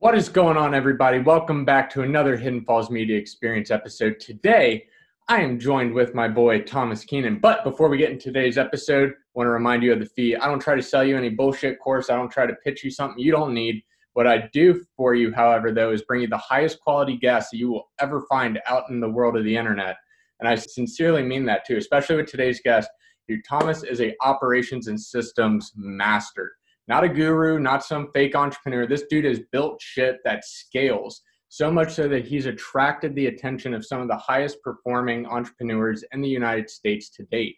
What 0.00 0.16
is 0.16 0.30
going 0.30 0.56
on, 0.56 0.74
everybody? 0.74 1.18
Welcome 1.18 1.66
back 1.66 1.90
to 1.90 2.00
another 2.00 2.34
Hidden 2.34 2.64
Falls 2.64 2.88
Media 2.88 3.18
Experience 3.18 3.70
episode. 3.70 4.18
Today, 4.18 4.86
I 5.28 5.42
am 5.42 5.58
joined 5.58 5.92
with 5.92 6.14
my 6.14 6.26
boy 6.26 6.62
Tomas 6.62 7.04
Keenan. 7.04 7.38
But 7.38 7.64
before 7.64 7.90
we 7.90 7.98
get 7.98 8.10
into 8.10 8.32
today's 8.32 8.56
episode, 8.56 9.10
I 9.10 9.14
want 9.34 9.48
to 9.48 9.50
remind 9.50 9.82
you 9.82 9.92
of 9.92 9.98
the 9.98 10.06
fee. 10.06 10.36
I 10.36 10.46
don't 10.46 10.58
try 10.58 10.74
to 10.74 10.82
sell 10.82 11.04
you 11.04 11.18
any 11.18 11.28
bullshit 11.28 11.78
course. 11.80 12.08
I 12.08 12.16
don't 12.16 12.32
try 12.32 12.46
to 12.46 12.54
pitch 12.64 12.82
you 12.82 12.90
something 12.90 13.22
you 13.22 13.30
don't 13.30 13.52
need. 13.52 13.82
What 14.14 14.26
I 14.26 14.48
do 14.54 14.82
for 14.96 15.14
you, 15.14 15.34
however, 15.34 15.70
though, 15.70 15.92
is 15.92 16.00
bring 16.00 16.22
you 16.22 16.28
the 16.28 16.38
highest 16.38 16.80
quality 16.80 17.18
guests 17.18 17.50
that 17.50 17.58
you 17.58 17.70
will 17.70 17.90
ever 18.00 18.22
find 18.22 18.58
out 18.66 18.84
in 18.88 19.00
the 19.00 19.10
world 19.10 19.36
of 19.36 19.44
the 19.44 19.54
internet. 19.54 19.96
And 20.38 20.48
I 20.48 20.54
sincerely 20.54 21.22
mean 21.22 21.44
that 21.44 21.66
too, 21.66 21.76
especially 21.76 22.16
with 22.16 22.30
today's 22.30 22.62
guest. 22.62 22.88
Dude, 23.28 23.44
Tomas 23.46 23.82
is 23.82 24.00
a 24.00 24.16
operations 24.22 24.88
and 24.88 24.98
systems 24.98 25.72
master 25.76 26.52
not 26.90 27.04
a 27.04 27.08
guru, 27.08 27.60
not 27.60 27.84
some 27.84 28.10
fake 28.12 28.34
entrepreneur. 28.34 28.84
This 28.84 29.04
dude 29.08 29.24
has 29.24 29.38
built 29.52 29.80
shit 29.80 30.16
that 30.24 30.44
scales 30.44 31.22
so 31.48 31.70
much 31.70 31.94
so 31.94 32.08
that 32.08 32.26
he's 32.26 32.46
attracted 32.46 33.14
the 33.14 33.28
attention 33.28 33.74
of 33.74 33.86
some 33.86 34.00
of 34.00 34.08
the 34.08 34.16
highest 34.16 34.60
performing 34.64 35.24
entrepreneurs 35.24 36.02
in 36.10 36.20
the 36.20 36.28
United 36.28 36.68
States 36.68 37.08
to 37.10 37.22
date. 37.30 37.54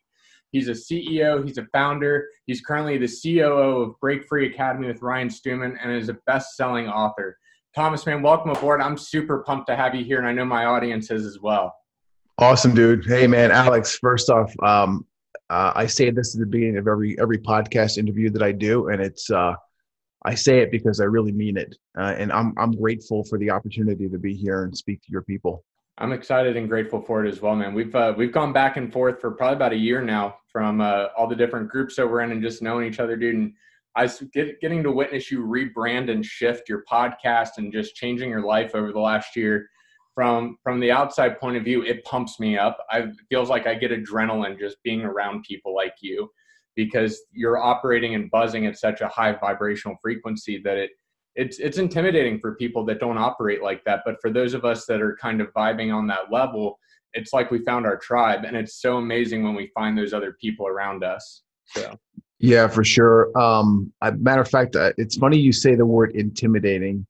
He's 0.51 0.69
a 0.69 0.73
CEO, 0.73 1.43
he's 1.47 1.57
a 1.57 1.67
founder, 1.73 2.29
he's 2.45 2.61
currently 2.61 2.99
the 2.99 3.09
COO 3.09 3.81
of 3.81 3.99
Break 4.01 4.29
Free 4.29 4.53
Academy 4.53 4.89
with 4.89 5.01
Ryan 5.01 5.31
Stewman 5.31 5.79
and 5.83 5.91
is 5.91 6.11
a 6.11 6.19
best 6.27 6.55
selling 6.55 6.89
author. 6.89 7.39
Tomas, 7.75 8.05
man, 8.05 8.21
welcome 8.21 8.51
aboard. 8.51 8.83
I'm 8.83 8.99
super 8.99 9.43
pumped 9.45 9.67
to 9.69 9.77
have 9.77 9.95
you 9.95 10.05
here, 10.05 10.19
and 10.19 10.27
I 10.27 10.33
know 10.33 10.45
my 10.45 10.67
audience 10.67 11.11
is 11.11 11.25
as 11.25 11.41
well. 11.41 11.75
Awesome, 12.37 12.75
dude. 12.75 13.07
Hey, 13.07 13.27
man, 13.27 13.51
Alex. 13.51 13.97
First 13.97 14.29
off, 14.29 14.53
um, 14.63 15.07
uh, 15.51 15.73
I 15.75 15.87
say 15.87 16.11
this 16.11 16.35
at 16.35 16.41
the 16.41 16.47
beginning 16.47 16.79
of 16.79 16.89
every 16.89 17.19
every 17.21 17.39
podcast 17.39 17.99
interview 17.99 18.31
that 18.31 18.43
I 18.43 18.53
do, 18.53 18.89
and 18.89 19.01
it's 19.01 19.31
uh, 19.31 19.55
I 20.25 20.35
say 20.35 20.61
it 20.61 20.71
because 20.71 21.01
I 21.01 21.05
really 21.05 21.33
mean 21.33 21.57
it, 21.57 21.77
uh, 21.99 22.15
and 22.17 22.33
I'm 22.33 22.55
I'm 22.59 22.73
grateful 22.73 23.25
for 23.25 23.39
the 23.39 23.51
opportunity 23.51 24.09
to 24.09 24.19
be 24.19 24.35
here 24.35 24.65
and 24.65 24.77
speak 24.77 25.03
to 25.03 25.09
your 25.11 25.23
people. 25.23 25.65
I'm 25.99 26.13
excited 26.13 26.57
and 26.57 26.69
grateful 26.69 27.03
for 27.03 27.25
it 27.25 27.29
as 27.29 27.43
well, 27.43 27.55
man. 27.55 27.75
We've 27.75 27.95
uh, 27.95 28.15
we've 28.17 28.33
gone 28.33 28.53
back 28.53 28.77
and 28.77 28.93
forth 28.93 29.21
for 29.21 29.33
probably 29.33 29.57
about 29.57 29.73
a 29.73 29.77
year 29.77 30.01
now 30.03 30.37
from 30.51 30.81
uh, 30.81 31.09
all 31.17 31.27
the 31.27 31.37
different 31.37 31.69
groups 31.69 31.97
that 31.97 32.09
we're 32.09 32.23
in 32.23 32.33
and 32.33 32.43
just 32.43 32.63
knowing 32.63 32.87
each 32.87 32.99
other, 32.99 33.17
dude. 33.17 33.35
And 33.35 33.53
I 33.95 34.09
get, 34.33 34.61
getting 34.61 34.83
to 34.85 34.91
witness 34.91 35.31
you 35.31 35.45
rebrand 35.45 36.11
and 36.11 36.25
shift 36.25 36.69
your 36.69 36.83
podcast 36.91 37.59
and 37.59 37.73
just 37.73 37.95
changing 37.95 38.31
your 38.31 38.41
life 38.41 38.75
over 38.75 38.91
the 38.91 39.01
last 39.01 39.37
year 39.37 39.69
from 40.15 40.57
from 40.63 40.81
the 40.81 40.91
outside 40.91 41.39
point 41.39 41.57
of 41.57 41.65
view 41.65 41.83
it 41.83 42.05
pumps 42.05 42.39
me 42.39 42.57
up. 42.59 42.79
I 42.91 43.07
feels 43.29 43.49
like 43.49 43.67
i 43.67 43.75
get 43.75 43.91
adrenaline 43.91 44.59
just 44.59 44.77
being 44.83 45.03
around 45.03 45.45
people 45.45 45.75
like 45.75 45.95
you 46.01 46.31
because 46.77 47.21
you're 47.33 47.59
operating 47.59 48.15
and 48.15 48.31
buzzing 48.31 48.67
at 48.67 48.79
such 48.79 49.01
a 49.01 49.09
high 49.09 49.33
vibrational 49.33 49.97
frequency 50.03 50.61
that 50.65 50.77
it 50.77 50.91
it's 51.35 51.59
it's 51.59 51.79
intimidating 51.79 52.39
for 52.39 52.55
people 52.57 52.85
that 52.85 53.01
don't 53.01 53.17
operate 53.19 53.63
like 53.63 53.83
that. 53.85 54.01
But 54.05 54.17
for 54.21 54.31
those 54.31 54.53
of 54.55 54.65
us 54.65 54.85
that 54.87 55.01
are 55.01 55.17
kind 55.21 55.41
of 55.41 55.49
vibing 55.55 55.95
on 55.95 56.07
that 56.09 56.31
level 56.31 56.79
it's 57.15 57.35
like 57.35 57.51
we 57.51 57.63
found 57.63 57.85
our 57.85 57.99
tribe 57.99 58.45
and 58.45 58.57
it's 58.57 58.81
so 58.81 58.97
amazing 58.97 59.43
when 59.43 59.55
we 59.55 59.71
find 59.75 59.99
those 59.99 60.15
other 60.15 60.35
people 60.41 60.67
around 60.67 61.05
us. 61.05 61.43
So. 61.67 61.95
Yeah 62.39 62.69
for 62.69 62.85
sure. 62.85 63.31
Um 63.39 63.93
matter 64.19 64.43
of 64.43 64.49
fact 64.49 64.77
uh, 64.77 64.93
it's 64.99 65.17
funny 65.17 65.39
you 65.39 65.53
say 65.53 65.75
the 65.75 65.87
word 65.87 66.13
intimidating 66.15 67.07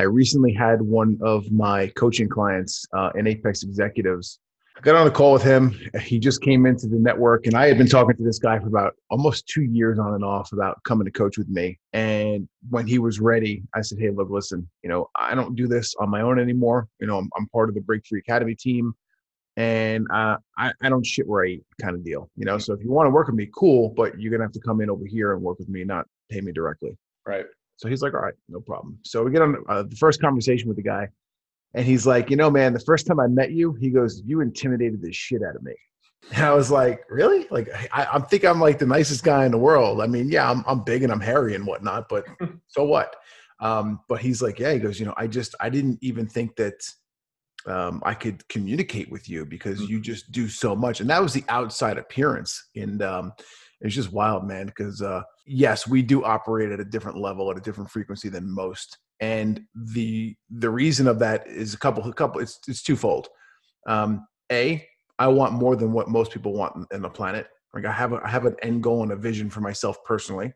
I 0.00 0.04
recently 0.04 0.54
had 0.54 0.80
one 0.80 1.18
of 1.20 1.52
my 1.52 1.88
coaching 1.88 2.26
clients, 2.26 2.86
uh, 2.96 3.10
an 3.16 3.26
Apex 3.26 3.62
Executives. 3.62 4.38
I 4.74 4.80
got 4.80 4.96
on 4.96 5.06
a 5.06 5.10
call 5.10 5.34
with 5.34 5.42
him. 5.42 5.78
He 6.00 6.18
just 6.18 6.40
came 6.40 6.64
into 6.64 6.86
the 6.86 6.96
network, 6.96 7.46
and 7.46 7.54
I 7.54 7.66
had 7.66 7.76
been 7.76 7.86
talking 7.86 8.16
to 8.16 8.24
this 8.24 8.38
guy 8.38 8.58
for 8.60 8.68
about 8.68 8.94
almost 9.10 9.46
two 9.46 9.60
years 9.60 9.98
on 9.98 10.14
and 10.14 10.24
off 10.24 10.54
about 10.54 10.82
coming 10.84 11.04
to 11.04 11.10
coach 11.10 11.36
with 11.36 11.50
me. 11.50 11.78
And 11.92 12.48
when 12.70 12.86
he 12.86 12.98
was 12.98 13.20
ready, 13.20 13.62
I 13.74 13.82
said, 13.82 13.98
"Hey, 13.98 14.08
look, 14.08 14.30
listen. 14.30 14.66
You 14.82 14.88
know, 14.88 15.10
I 15.16 15.34
don't 15.34 15.54
do 15.54 15.68
this 15.68 15.94
on 16.00 16.08
my 16.08 16.22
own 16.22 16.38
anymore. 16.38 16.88
You 16.98 17.06
know, 17.06 17.18
I'm, 17.18 17.28
I'm 17.36 17.46
part 17.48 17.68
of 17.68 17.74
the 17.74 17.82
Break 17.82 18.06
Free 18.06 18.20
Academy 18.20 18.54
team, 18.54 18.94
and 19.58 20.06
uh, 20.10 20.38
I, 20.56 20.72
I 20.80 20.88
don't 20.88 21.04
shit 21.04 21.28
where 21.28 21.44
I 21.44 21.48
eat, 21.48 21.64
kind 21.78 21.94
of 21.94 22.02
deal. 22.02 22.30
You 22.36 22.46
know, 22.46 22.56
so 22.56 22.72
if 22.72 22.82
you 22.82 22.90
want 22.90 23.06
to 23.06 23.10
work 23.10 23.26
with 23.26 23.36
me, 23.36 23.50
cool, 23.54 23.90
but 23.90 24.18
you're 24.18 24.32
gonna 24.32 24.44
have 24.44 24.52
to 24.52 24.60
come 24.60 24.80
in 24.80 24.88
over 24.88 25.04
here 25.04 25.34
and 25.34 25.42
work 25.42 25.58
with 25.58 25.68
me, 25.68 25.84
not 25.84 26.06
pay 26.30 26.40
me 26.40 26.52
directly." 26.52 26.96
Right. 27.26 27.44
So 27.80 27.88
he's 27.88 28.02
like, 28.02 28.12
all 28.12 28.20
right, 28.20 28.34
no 28.50 28.60
problem. 28.60 28.98
So 29.04 29.24
we 29.24 29.30
get 29.30 29.40
on 29.40 29.56
uh, 29.66 29.84
the 29.84 29.96
first 29.96 30.20
conversation 30.20 30.68
with 30.68 30.76
the 30.76 30.82
guy, 30.82 31.08
and 31.72 31.86
he's 31.86 32.06
like, 32.06 32.28
you 32.28 32.36
know, 32.36 32.50
man, 32.50 32.74
the 32.74 32.80
first 32.80 33.06
time 33.06 33.18
I 33.18 33.26
met 33.26 33.52
you, 33.52 33.72
he 33.72 33.88
goes, 33.88 34.20
you 34.26 34.42
intimidated 34.42 35.00
the 35.00 35.10
shit 35.12 35.42
out 35.42 35.56
of 35.56 35.62
me. 35.62 35.72
And 36.34 36.44
I 36.44 36.52
was 36.52 36.70
like, 36.70 37.02
really? 37.08 37.46
Like, 37.50 37.70
I, 37.94 38.06
I 38.12 38.18
think 38.18 38.44
I'm 38.44 38.60
like 38.60 38.78
the 38.78 38.84
nicest 38.84 39.24
guy 39.24 39.46
in 39.46 39.52
the 39.52 39.58
world. 39.58 40.02
I 40.02 40.06
mean, 40.06 40.30
yeah, 40.30 40.50
I'm, 40.50 40.62
I'm 40.66 40.84
big 40.84 41.02
and 41.02 41.10
I'm 41.10 41.20
hairy 41.20 41.54
and 41.54 41.66
whatnot, 41.66 42.10
but 42.10 42.26
so 42.66 42.84
what? 42.84 43.16
Um, 43.58 44.00
but 44.06 44.20
he's 44.20 44.42
like, 44.42 44.58
yeah, 44.58 44.74
he 44.74 44.78
goes, 44.78 45.00
you 45.00 45.06
know, 45.06 45.14
I 45.16 45.26
just, 45.26 45.54
I 45.60 45.70
didn't 45.70 45.98
even 46.02 46.26
think 46.26 46.56
that 46.56 46.74
um, 47.66 48.02
I 48.04 48.12
could 48.12 48.46
communicate 48.48 49.10
with 49.10 49.30
you 49.30 49.46
because 49.46 49.80
you 49.80 49.96
mm-hmm. 49.96 50.02
just 50.02 50.30
do 50.30 50.46
so 50.46 50.76
much. 50.76 51.00
And 51.00 51.08
that 51.08 51.22
was 51.22 51.32
the 51.32 51.44
outside 51.48 51.96
appearance. 51.96 52.68
And 52.76 53.02
um, 53.02 53.32
it's 53.80 53.94
just 53.94 54.12
wild, 54.12 54.46
man, 54.46 54.66
because 54.66 55.00
uh, 55.00 55.22
yes, 55.46 55.86
we 55.86 56.02
do 56.02 56.24
operate 56.24 56.70
at 56.70 56.80
a 56.80 56.84
different 56.84 57.18
level, 57.18 57.50
at 57.50 57.56
a 57.56 57.60
different 57.60 57.90
frequency 57.90 58.28
than 58.28 58.50
most. 58.50 58.98
And 59.20 59.62
the 59.74 60.36
the 60.50 60.70
reason 60.70 61.06
of 61.06 61.18
that 61.20 61.46
is 61.46 61.74
a 61.74 61.78
couple, 61.78 62.04
a 62.08 62.12
couple. 62.12 62.40
It's 62.40 62.58
it's 62.68 62.82
twofold. 62.82 63.28
Um, 63.86 64.26
a, 64.52 64.86
I 65.18 65.28
want 65.28 65.52
more 65.52 65.76
than 65.76 65.92
what 65.92 66.08
most 66.08 66.32
people 66.32 66.52
want 66.52 66.86
in 66.92 67.02
the 67.02 67.08
planet. 67.08 67.48
Like 67.74 67.84
I 67.84 67.92
have 67.92 68.12
a, 68.12 68.20
I 68.24 68.28
have 68.28 68.46
an 68.46 68.56
end 68.62 68.82
goal 68.82 69.02
and 69.02 69.12
a 69.12 69.16
vision 69.16 69.48
for 69.48 69.60
myself 69.60 70.02
personally. 70.04 70.52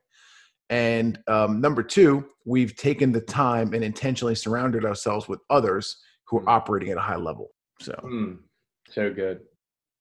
And 0.71 1.19
um, 1.29 1.61
number 1.61 1.83
two, 1.83 2.27
we've 2.45 2.75
taken 2.77 3.13
the 3.13 3.21
time 3.21 3.75
and 3.75 3.85
intentionally 3.85 4.35
surrounded 4.35 4.85
ourselves 4.85 5.29
with 5.29 5.41
others 5.51 5.99
who 6.27 6.39
are 6.39 6.43
hmm. 6.43 6.49
operating 6.49 6.91
at 6.91 6.97
a 6.97 7.03
high 7.03 7.17
level. 7.17 7.51
So, 7.81 7.93
mm, 8.05 8.39
so 8.89 9.13
good. 9.13 9.41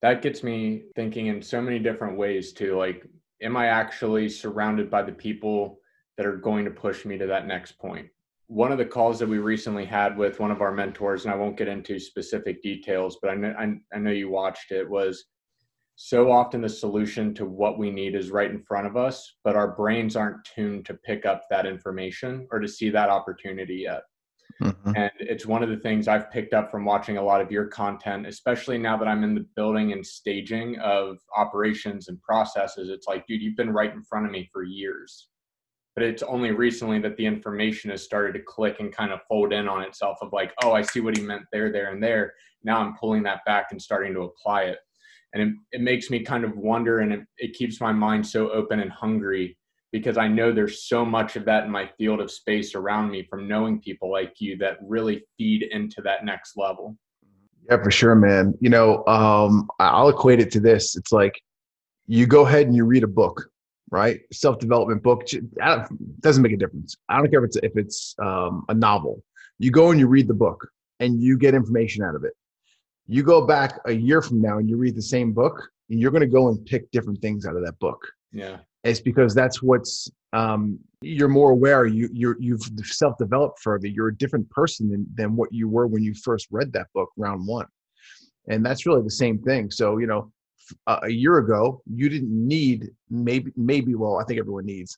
That 0.04 0.22
gets 0.22 0.44
me 0.44 0.84
thinking 0.96 1.28
in 1.28 1.42
so 1.42 1.60
many 1.62 1.80
different 1.80 2.18
ways 2.18 2.54
too. 2.54 2.78
Like 2.78 3.08
am 3.44 3.58
I 3.58 3.68
actually 3.68 4.30
surrounded 4.30 4.90
by 4.90 5.04
the 5.04 5.12
people 5.12 5.80
that 6.18 6.26
are 6.26 6.38
going 6.38 6.66
to 6.66 6.72
push 6.72 7.06
me 7.06 7.18
to 7.18 7.28
that 7.28 7.48
next 7.48 7.78
point? 7.78 8.08
One 8.48 8.72
of 8.72 8.78
the 8.78 8.86
calls 8.86 9.20
that 9.20 9.30
we 9.30 9.38
recently 9.38 9.86
had 9.86 10.18
with 10.18 10.40
one 10.40 10.52
of 10.52 10.62
our 10.62 10.72
mentors, 10.72 11.26
and 11.26 11.34
I 11.34 11.38
won't 11.38 11.58
get 11.58 11.68
into 11.68 12.00
specific 12.00 12.62
details, 12.62 13.18
but 13.22 13.32
I 13.32 13.36
know, 13.36 13.56
I, 13.58 13.74
I 13.94 14.00
know 14.00 14.12
you 14.12 14.30
watched 14.30 14.72
it, 14.72 14.90
was 14.90 15.26
so 15.96 16.32
often 16.32 16.62
the 16.62 16.70
solution 16.70 17.34
to 17.36 17.46
what 17.46 17.78
we 17.78 17.90
need 17.90 18.16
is 18.16 18.32
right 18.32 18.50
in 18.50 18.62
front 18.64 18.88
of 18.88 18.98
us, 18.98 19.36
but 19.44 19.56
our 19.56 19.76
brains 19.76 20.16
aren't 20.16 20.44
tuned 20.44 20.86
to 20.86 20.96
pick 20.96 21.26
up 21.26 21.44
that 21.50 21.66
information 21.66 22.48
or 22.52 22.60
to 22.60 22.68
see 22.68 22.90
that 22.90 23.10
opportunity 23.10 23.86
yet. 23.86 24.02
Mm-hmm. 24.62 24.96
And 24.96 25.12
it's 25.20 25.46
one 25.46 25.64
of 25.64 25.70
the 25.70 25.78
things 25.78 26.08
I've 26.08 26.32
picked 26.32 26.54
up 26.54 26.72
from 26.72 26.86
watching 26.86 27.18
a 27.18 27.24
lot 27.24 27.42
of 27.42 27.52
your 27.52 27.68
content, 27.68 28.28
especially 28.28 28.78
now 28.78 28.98
that 28.98 29.08
I'm 29.08 29.24
in 29.24 29.36
the 29.36 29.46
building 29.56 29.92
and 29.92 30.06
staging 30.06 30.78
of 30.80 31.18
operations 31.36 32.08
and 32.08 32.22
processes. 32.22 32.90
It's 32.90 33.08
like, 33.08 33.26
dude, 33.28 33.42
you've 33.42 33.58
been 33.58 33.72
right 33.72 33.94
in 33.94 34.04
front 34.04 34.26
of 34.26 34.32
me 34.32 34.50
for 34.52 34.64
years. 34.64 35.30
But 35.96 36.06
it's 36.06 36.24
only 36.24 36.52
recently 36.52 37.00
that 37.00 37.18
the 37.18 37.26
information 37.26 37.92
has 37.92 38.04
started 38.04 38.34
to 38.34 38.44
click 38.44 38.80
and 38.80 38.92
kind 38.92 39.12
of 39.12 39.20
fold 39.30 39.54
in 39.54 39.68
on 39.68 39.84
itself 39.84 40.18
of 40.22 40.34
like, 40.34 40.52
oh, 40.64 40.72
I 40.72 40.82
see 40.82 41.02
what 41.02 41.16
he 41.16 41.24
meant 41.24 41.44
there, 41.52 41.72
there, 41.72 41.92
and 41.92 42.02
there. 42.02 42.34
Now 42.64 42.80
I'm 42.80 42.96
pulling 42.96 43.24
that 43.24 43.46
back 43.46 43.68
and 43.72 43.82
starting 43.82 44.14
to 44.16 44.22
apply 44.22 44.64
it. 44.64 44.80
And 45.34 45.44
it, 45.44 45.78
it 45.78 45.82
makes 45.82 46.10
me 46.10 46.22
kind 46.22 46.46
of 46.46 46.58
wonder 46.58 47.00
and 47.00 47.14
it, 47.14 47.22
it 47.38 47.54
keeps 47.54 47.80
my 47.80 47.92
mind 47.92 48.26
so 48.26 48.52
open 48.52 48.80
and 48.80 48.92
hungry 48.92 49.58
because 49.94 50.18
I 50.18 50.28
know 50.28 50.52
there's 50.52 50.84
so 50.84 51.06
much 51.06 51.36
of 51.36 51.46
that 51.46 51.66
in 51.66 51.72
my 51.72 51.88
field 52.00 52.20
of 52.20 52.32
space 52.32 52.74
around 52.74 53.12
me 53.12 53.28
from 53.30 53.48
knowing 53.48 53.80
people 53.80 54.12
like 54.12 54.34
you 54.40 54.58
that 54.58 54.80
really 54.82 55.24
feed 55.38 55.64
into 55.72 56.02
that 56.02 56.26
next 56.26 56.58
level. 56.58 56.98
Yeah, 57.70 57.82
for 57.82 57.92
sure, 57.92 58.16
man. 58.16 58.56
You 58.60 58.72
know, 58.72 59.06
um, 59.06 59.70
I'll 59.80 60.10
equate 60.10 60.42
it 60.42 60.52
to 60.54 60.60
this. 60.60 60.98
It's 60.98 61.12
like 61.12 61.40
you 62.08 62.26
go 62.26 62.46
ahead 62.46 62.66
and 62.66 62.76
you 62.76 62.86
read 62.86 63.04
a 63.04 63.08
book, 63.08 63.48
right? 63.92 64.20
Self 64.34 64.58
development 64.58 65.04
book 65.04 65.28
doesn't 66.20 66.42
make 66.42 66.52
a 66.54 66.58
difference. 66.58 66.98
I 67.08 67.18
don't 67.18 67.30
care 67.30 67.46
if 67.46 67.50
it's 67.50 67.58
if 67.58 67.78
it's 67.78 68.16
um, 68.22 68.66
a 68.70 68.74
novel. 68.74 69.24
You 69.60 69.70
go 69.70 69.92
and 69.92 70.00
you 70.00 70.08
read 70.08 70.28
the 70.28 70.34
book, 70.34 70.68
and 71.00 71.22
you 71.22 71.38
get 71.38 71.54
information 71.54 72.04
out 72.04 72.16
of 72.16 72.24
it. 72.24 72.34
You 73.06 73.22
go 73.22 73.46
back 73.46 73.80
a 73.86 73.92
year 73.92 74.24
from 74.24 74.42
now 74.42 74.58
and 74.58 74.68
you 74.68 74.76
read 74.76 74.96
the 74.96 75.04
same 75.04 75.34
book, 75.34 75.70
and 75.92 76.00
you're 76.00 76.12
going 76.12 76.22
to 76.22 76.28
go 76.28 76.48
and 76.48 76.66
pick 76.66 76.90
different 76.90 77.22
things 77.22 77.46
out 77.46 77.56
of 77.56 77.64
that 77.64 77.78
book. 77.78 78.00
Yeah 78.32 78.58
it's 78.84 79.00
because 79.00 79.34
that's 79.34 79.62
what's 79.62 80.10
um, 80.34 80.80
you're 81.02 81.30
more 81.30 81.52
aware 81.52 81.86
you 81.86 82.10
you're 82.12 82.38
you've 82.40 82.64
self-developed 82.84 83.60
further. 83.60 83.88
You're 83.88 84.10
a 84.10 84.18
different 84.18 84.50
person 84.50 84.90
than, 84.90 85.06
than 85.14 85.36
what 85.36 85.54
you 85.54 85.68
were 85.70 85.88
when 85.88 86.04
you 86.04 86.14
first 86.14 86.48
read 86.52 86.74
that 86.74 86.88
book 86.94 87.10
round 87.18 87.48
one. 87.48 87.68
And 88.50 88.66
that's 88.66 88.86
really 88.86 89.04
the 89.04 89.12
same 89.12 89.40
thing. 89.40 89.72
So 89.72 89.98
you 90.00 90.08
know 90.08 90.32
a 90.88 91.10
year 91.10 91.38
ago 91.40 91.82
you 91.86 92.08
didn't 92.08 92.32
need 92.32 92.90
maybe 93.10 93.52
maybe 93.58 93.96
well 93.96 94.18
i 94.18 94.24
think 94.24 94.40
everyone 94.40 94.66
needs. 94.66 94.98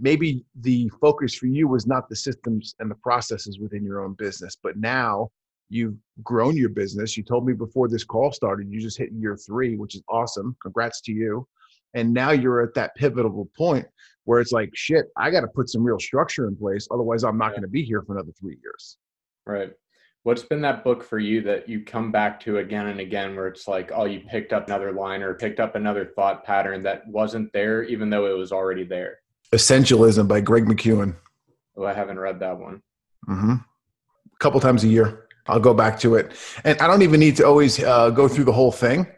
Maybe 0.00 0.42
the 0.60 0.90
focus 1.00 1.34
for 1.34 1.46
you 1.46 1.68
was 1.68 1.86
not 1.86 2.08
the 2.08 2.16
systems 2.16 2.74
and 2.78 2.90
the 2.90 2.94
processes 2.94 3.58
within 3.58 3.84
your 3.84 4.00
own 4.04 4.14
business 4.14 4.56
but 4.62 4.76
now 4.78 5.28
you've 5.68 5.96
grown 6.22 6.56
your 6.56 6.68
business. 6.68 7.16
You 7.16 7.22
told 7.22 7.46
me 7.46 7.52
before 7.52 7.88
this 7.88 8.04
call 8.04 8.32
started 8.32 8.68
you 8.70 8.80
just 8.80 8.98
hit 8.98 9.12
year 9.12 9.36
three 9.36 9.76
which 9.76 9.94
is 9.94 10.02
awesome. 10.08 10.56
Congrats 10.62 11.00
to 11.02 11.12
you 11.12 11.46
And 11.94 12.12
now 12.12 12.30
you're 12.30 12.62
at 12.62 12.74
that 12.74 12.94
pivotal 12.94 13.48
point 13.56 13.86
where 14.24 14.40
it's 14.40 14.52
like, 14.52 14.70
shit, 14.74 15.06
I 15.16 15.30
got 15.30 15.40
to 15.40 15.48
put 15.48 15.68
some 15.68 15.82
real 15.82 15.98
structure 15.98 16.46
in 16.46 16.56
place. 16.56 16.86
Otherwise, 16.90 17.24
I'm 17.24 17.38
not 17.38 17.46
yeah. 17.46 17.50
going 17.50 17.62
to 17.62 17.68
be 17.68 17.82
here 17.82 18.02
for 18.02 18.14
another 18.14 18.32
three 18.38 18.58
years. 18.62 18.96
Right. 19.46 19.72
What's 20.24 20.44
been 20.44 20.60
that 20.62 20.84
book 20.84 21.02
for 21.02 21.18
you 21.18 21.42
that 21.42 21.68
you 21.68 21.84
come 21.84 22.12
back 22.12 22.38
to 22.40 22.58
again 22.58 22.86
and 22.86 23.00
again 23.00 23.34
where 23.34 23.48
it's 23.48 23.66
like, 23.66 23.90
oh, 23.92 24.04
you 24.04 24.20
picked 24.20 24.52
up 24.52 24.68
another 24.68 24.92
line 24.92 25.20
or 25.22 25.34
picked 25.34 25.58
up 25.58 25.74
another 25.74 26.12
thought 26.14 26.44
pattern 26.44 26.84
that 26.84 27.06
wasn't 27.08 27.52
there, 27.52 27.82
even 27.82 28.08
though 28.08 28.26
it 28.26 28.38
was 28.38 28.52
already 28.52 28.84
there? 28.84 29.18
Essentialism 29.52 30.28
by 30.28 30.40
Greg 30.40 30.66
McKeown. 30.66 31.16
Oh, 31.76 31.84
I 31.84 31.92
haven't 31.92 32.20
read 32.20 32.38
that 32.38 32.56
one. 32.56 32.82
Mm-hmm. 33.28 33.52
A 33.52 34.38
couple 34.38 34.60
times 34.60 34.84
a 34.84 34.88
year. 34.88 35.26
I'll 35.48 35.58
go 35.58 35.74
back 35.74 35.98
to 36.00 36.14
it. 36.14 36.32
And 36.64 36.78
I 36.80 36.86
don't 36.86 37.02
even 37.02 37.18
need 37.18 37.36
to 37.36 37.46
always 37.46 37.82
uh, 37.82 38.10
go 38.10 38.28
through 38.28 38.44
the 38.44 38.52
whole 38.52 38.70
thing. 38.70 39.08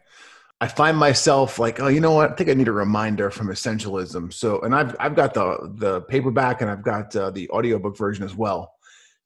I 0.65 0.67
find 0.67 0.97
myself 0.97 1.59
like, 1.59 1.79
oh, 1.79 1.89
you 1.89 2.01
know 2.01 2.13
what? 2.13 2.31
I 2.31 2.35
think 2.37 2.49
I 2.49 2.55
need 2.55 2.69
a 2.69 2.73
reminder 2.73 3.31
from 3.31 3.49
Essentialism. 3.49 4.33
So, 4.33 4.63
and 4.63 4.75
I've 4.75 4.97
I've 4.99 5.15
got 5.15 5.35
the 5.35 5.71
the 5.75 6.01
paperback 6.03 6.63
and 6.63 6.71
I've 6.71 6.83
got 6.83 7.15
uh, 7.15 7.31
the 7.31 7.51
audiobook 7.51 7.99
version 7.99 8.25
as 8.25 8.35
well. 8.35 8.73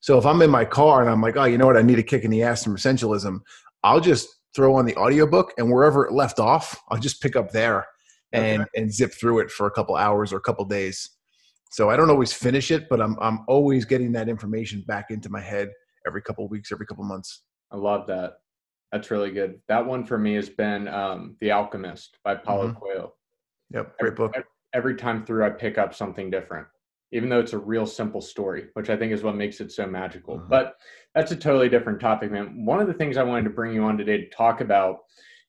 So 0.01 0.17
if 0.17 0.25
I'm 0.25 0.41
in 0.41 0.49
my 0.49 0.65
car 0.65 0.99
and 0.99 1.09
I'm 1.09 1.21
like, 1.21 1.37
oh, 1.37 1.45
you 1.45 1.57
know 1.57 1.65
what? 1.65 1.77
I 1.77 1.81
need 1.81 1.97
a 1.97 2.03
kick 2.03 2.25
in 2.25 2.31
the 2.31 2.43
ass 2.43 2.65
from 2.65 2.75
Essentialism. 2.75 3.39
I'll 3.85 4.01
just 4.01 4.27
throw 4.53 4.75
on 4.75 4.83
the 4.83 4.97
audiobook 4.97 5.53
and 5.57 5.71
wherever 5.71 6.05
it 6.05 6.11
left 6.11 6.39
off, 6.39 6.77
I'll 6.89 6.99
just 6.99 7.21
pick 7.21 7.37
up 7.37 7.51
there 7.51 7.87
and 8.33 8.63
okay. 8.63 8.71
and 8.75 8.93
zip 8.93 9.13
through 9.13 9.39
it 9.39 9.49
for 9.49 9.65
a 9.65 9.71
couple 9.71 9.95
hours 9.95 10.33
or 10.33 10.37
a 10.37 10.41
couple 10.41 10.65
days. 10.65 11.09
So 11.71 11.89
I 11.89 11.95
don't 11.95 12.09
always 12.09 12.33
finish 12.33 12.69
it, 12.69 12.89
but 12.89 12.99
I'm 12.99 13.15
I'm 13.21 13.45
always 13.47 13.85
getting 13.85 14.11
that 14.11 14.27
information 14.27 14.83
back 14.85 15.05
into 15.09 15.29
my 15.29 15.39
head 15.39 15.69
every 16.05 16.21
couple 16.21 16.45
weeks, 16.49 16.73
every 16.73 16.85
couple 16.85 17.05
months. 17.05 17.43
I 17.71 17.77
love 17.77 18.07
that. 18.07 18.39
That's 18.91 19.11
really 19.11 19.31
good. 19.31 19.59
That 19.67 19.85
one 19.85 20.03
for 20.05 20.17
me 20.17 20.35
has 20.35 20.49
been 20.49 20.87
um, 20.87 21.35
The 21.41 21.51
Alchemist 21.51 22.17
by 22.23 22.35
Paulo 22.35 22.69
mm-hmm. 22.69 22.79
Coelho. 22.79 23.13
Yep, 23.71 23.99
great 23.99 24.15
book. 24.15 24.31
Every, 24.35 24.47
every 24.73 24.95
time 24.95 25.25
through, 25.25 25.45
I 25.45 25.51
pick 25.51 25.77
up 25.77 25.93
something 25.93 26.31
different, 26.31 26.67
even 27.11 27.29
though 27.29 27.39
it's 27.39 27.53
a 27.53 27.59
real 27.59 27.85
simple 27.85 28.21
story, 28.21 28.65
which 28.73 28.89
I 28.89 28.97
think 28.97 29.13
is 29.13 29.21
what 29.21 29.35
makes 29.35 29.61
it 29.61 29.71
so 29.71 29.85
magical. 29.85 30.37
Mm-hmm. 30.37 30.49
But 30.49 30.75
that's 31.13 31.31
a 31.31 31.35
totally 31.35 31.69
different 31.69 31.99
topic, 31.99 32.31
man. 32.31 32.65
One 32.65 32.79
of 32.79 32.87
the 32.87 32.93
things 32.93 33.17
I 33.17 33.23
wanted 33.23 33.43
to 33.43 33.51
bring 33.51 33.73
you 33.73 33.83
on 33.83 33.97
today 33.97 34.17
to 34.17 34.29
talk 34.29 34.61
about 34.61 34.99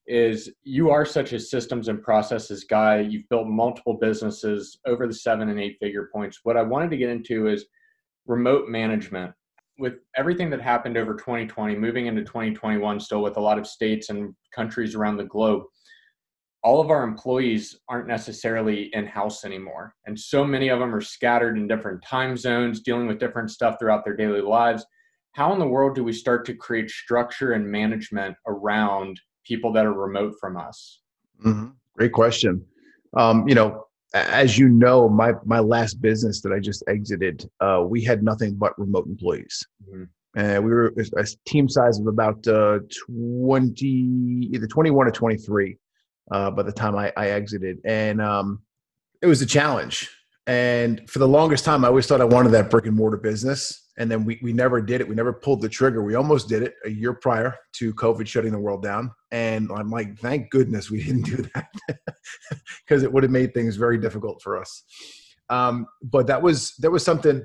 is 0.07 0.53
you 0.63 0.91
are 0.91 1.07
such 1.07 1.33
a 1.33 1.41
systems 1.41 1.89
and 1.89 2.03
processes 2.03 2.65
guy. 2.65 2.99
You've 3.01 3.29
built 3.29 3.47
multiple 3.47 3.95
businesses 3.95 4.79
over 4.87 5.07
the 5.07 5.15
seven 5.15 5.49
and 5.49 5.61
eight 5.61 5.77
figure 5.81 6.11
points. 6.13 6.41
What 6.43 6.57
I 6.57 6.63
wanted 6.63 6.91
to 6.91 6.97
get 6.97 7.11
into 7.11 7.47
is 7.47 7.67
remote 8.27 8.69
management 8.69 9.33
with 9.81 9.95
everything 10.17 10.51
that 10.51 10.61
happened 10.61 10.99
over 10.99 11.15
2020, 11.15 11.75
moving 11.75 12.07
into 12.07 12.23
2021, 12.23 13.01
still 13.01 13.23
with 13.23 13.39
a 13.39 13.41
lot 13.41 13.59
of 13.59 13.67
states 13.67 14.11
and 14.11 14.35
countries 14.55 14.95
around 14.95 15.17
the 15.17 15.25
globe, 15.25 15.63
all 16.63 16.83
of 16.83 16.91
our 16.91 17.03
employees 17.03 17.81
aren't 17.89 18.07
necessarily 18.07 18.91
in 18.93 19.07
house 19.07 19.47
anymore. 19.47 19.95
And 20.05 20.19
so 20.19 20.45
many 20.45 20.69
of 20.69 20.79
them 20.79 20.95
are 20.95 21.01
scattered 21.01 21.57
in 21.57 21.67
different 21.67 22.05
time 22.05 22.37
zones, 22.37 22.83
dealing 22.83 23.07
with 23.07 23.19
different 23.19 23.51
stuff 23.51 23.77
throughout 23.81 24.05
their 24.05 24.17
daily 24.17 24.43
lives. 24.43 24.85
How 25.33 25.53
in 25.55 25.59
the 25.59 25.67
world 25.67 25.95
do 25.95 26.05
we 26.05 26.13
start 26.13 26.45
to 26.47 26.55
create 26.55 26.91
structure 26.91 27.53
and 27.53 27.67
management 27.67 28.37
around 28.47 29.19
people 29.47 29.73
that 29.73 29.87
are 29.87 29.95
remote 29.95 30.35
from 30.39 30.59
us? 30.59 31.01
Mm-hmm. 31.45 31.69
Great 31.97 32.13
question. 32.13 32.67
Um, 33.17 33.49
you 33.49 33.55
know, 33.55 33.85
as 34.15 34.59
you 34.59 34.69
know, 34.69 35.09
my 35.09 35.33
my 35.45 35.61
last 35.61 36.01
business 36.01 36.41
that 36.43 36.53
I 36.53 36.59
just 36.59 36.83
exited, 36.89 37.49
uh, 37.61 37.85
we 37.87 38.03
had 38.03 38.23
nothing 38.23 38.55
but 38.55 38.79
remote 38.79 39.07
employees. 39.07 39.67
Mm-hmm. 39.89 40.05
And 40.37 40.65
we 40.65 40.71
were 40.71 40.95
a 41.17 41.27
team 41.47 41.69
size 41.69 41.99
of 41.99 42.07
about 42.07 42.47
uh, 42.47 42.79
20, 43.09 43.87
either 44.53 44.69
21 44.69 45.09
or 45.09 45.11
23 45.11 45.77
uh, 46.31 46.51
by 46.53 46.63
the 46.63 46.71
time 46.71 46.97
I, 46.97 47.13
I 47.17 47.31
exited. 47.31 47.79
And 47.85 48.21
um, 48.23 48.61
it 49.21 49.27
was 49.27 49.43
a 49.43 49.47
challenge. 49.47 50.09
And 50.47 51.09
for 51.11 51.19
the 51.19 51.27
longest 51.27 51.65
time, 51.65 51.85
I 51.85 51.89
always 51.89 52.07
thought 52.07 52.21
I 52.21 52.25
wanted 52.25 52.51
that 52.51 52.71
brick 52.71 52.87
and 52.87 52.97
mortar 52.97 53.17
business 53.17 53.90
and 54.01 54.11
then 54.11 54.25
we, 54.25 54.41
we 54.43 54.55
never 54.55 54.81
did 54.81 55.03
it. 55.03 55.09
We 55.09 55.15
never 55.15 55.31
pulled 55.31 55.61
the 55.61 55.69
trigger. 55.69 56.03
We 56.03 56.15
almost 56.15 56.49
did 56.49 56.63
it 56.63 56.75
a 56.87 56.89
year 56.89 57.13
prior 57.13 57.55
to 57.75 57.93
COVID 57.93 58.27
shutting 58.27 58.51
the 58.51 58.59
world 58.59 58.83
down. 58.83 59.13
And 59.31 59.71
I'm 59.71 59.91
like, 59.91 60.19
thank 60.19 60.49
goodness 60.49 60.91
we 60.91 61.03
didn't 61.05 61.27
do 61.27 61.45
that 61.55 61.69
because 62.87 63.03
it 63.03 63.13
would 63.13 63.25
have 63.25 63.31
made 63.31 63.53
things 63.53 63.77
very 63.77 63.99
difficult 63.99 64.41
for 64.41 64.59
us. 64.59 64.83
Um, 65.51 65.87
but 66.03 66.29
that 66.29 66.41
was 66.41 66.75
that 66.79 66.91
was 66.91 67.05
something 67.05 67.45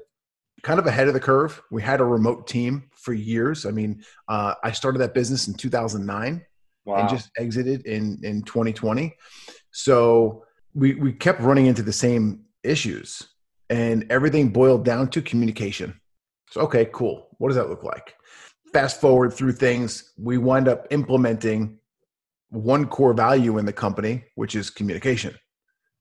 kind 0.64 0.80
of 0.80 0.88
ahead 0.88 1.10
of 1.10 1.14
the 1.14 1.20
curve. 1.20 1.62
We 1.72 1.82
had 1.82 2.00
a 2.00 2.06
remote 2.06 2.48
team 2.48 2.90
for 2.94 3.12
years. 3.12 3.66
I 3.66 3.72
mean, 3.72 4.02
uh, 4.30 4.54
I 4.64 4.72
started 4.72 5.00
that 5.00 5.14
business 5.14 5.50
in 5.50 5.56
2009 5.56 6.42
wow. 6.86 6.96
and 6.96 7.10
just 7.10 7.32
exited 7.38 7.86
in 7.86 8.20
in 8.24 8.44
2020. 8.44 9.14
So 9.72 10.46
we 10.74 10.96
we 10.96 11.12
kept 11.12 11.42
running 11.42 11.66
into 11.66 11.84
the 11.84 11.92
same 11.92 12.46
issues, 12.64 13.28
and 13.70 14.10
everything 14.10 14.50
boiled 14.50 14.86
down 14.86 15.10
to 15.10 15.22
communication 15.22 16.00
so, 16.56 16.62
okay, 16.62 16.88
cool. 16.94 17.28
What 17.38 17.50
does 17.50 17.58
that 17.58 17.68
look 17.68 17.84
like? 17.84 18.16
Fast 18.72 19.02
forward 19.02 19.34
through 19.34 19.52
things, 19.52 20.14
we 20.18 20.38
wind 20.38 20.70
up 20.70 20.88
implementing 20.90 21.80
one 22.48 22.88
core 22.88 23.14
value 23.14 23.58
in 23.58 23.66
the 23.66 23.74
company, 23.74 24.24
which 24.36 24.56
is 24.56 24.70
communication. 24.70 25.36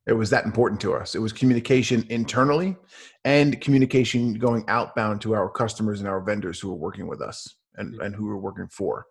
It 0.07 0.13
was 0.13 0.31
that 0.31 0.45
important 0.45 0.81
to 0.83 0.95
us. 0.95 1.17
It 1.17 1.19
was 1.19 1.33
communication 1.33 2.07
internally 2.09 2.77
and 3.25 3.61
communication 3.61 4.35
going 4.35 4.65
outbound 4.69 5.21
to 5.23 5.35
our 5.35 5.51
customers 5.51 5.99
and 5.99 6.09
our 6.09 6.21
vendors 6.21 6.61
who 6.61 6.69
were 6.69 6.77
working 6.77 7.09
with 7.09 7.21
us 7.21 7.53
and, 7.75 7.93
hmm. 7.97 8.01
and 8.03 8.15
who 8.15 8.23
we 8.23 8.29
were 8.29 8.39
working 8.39 8.69
for. 8.69 9.07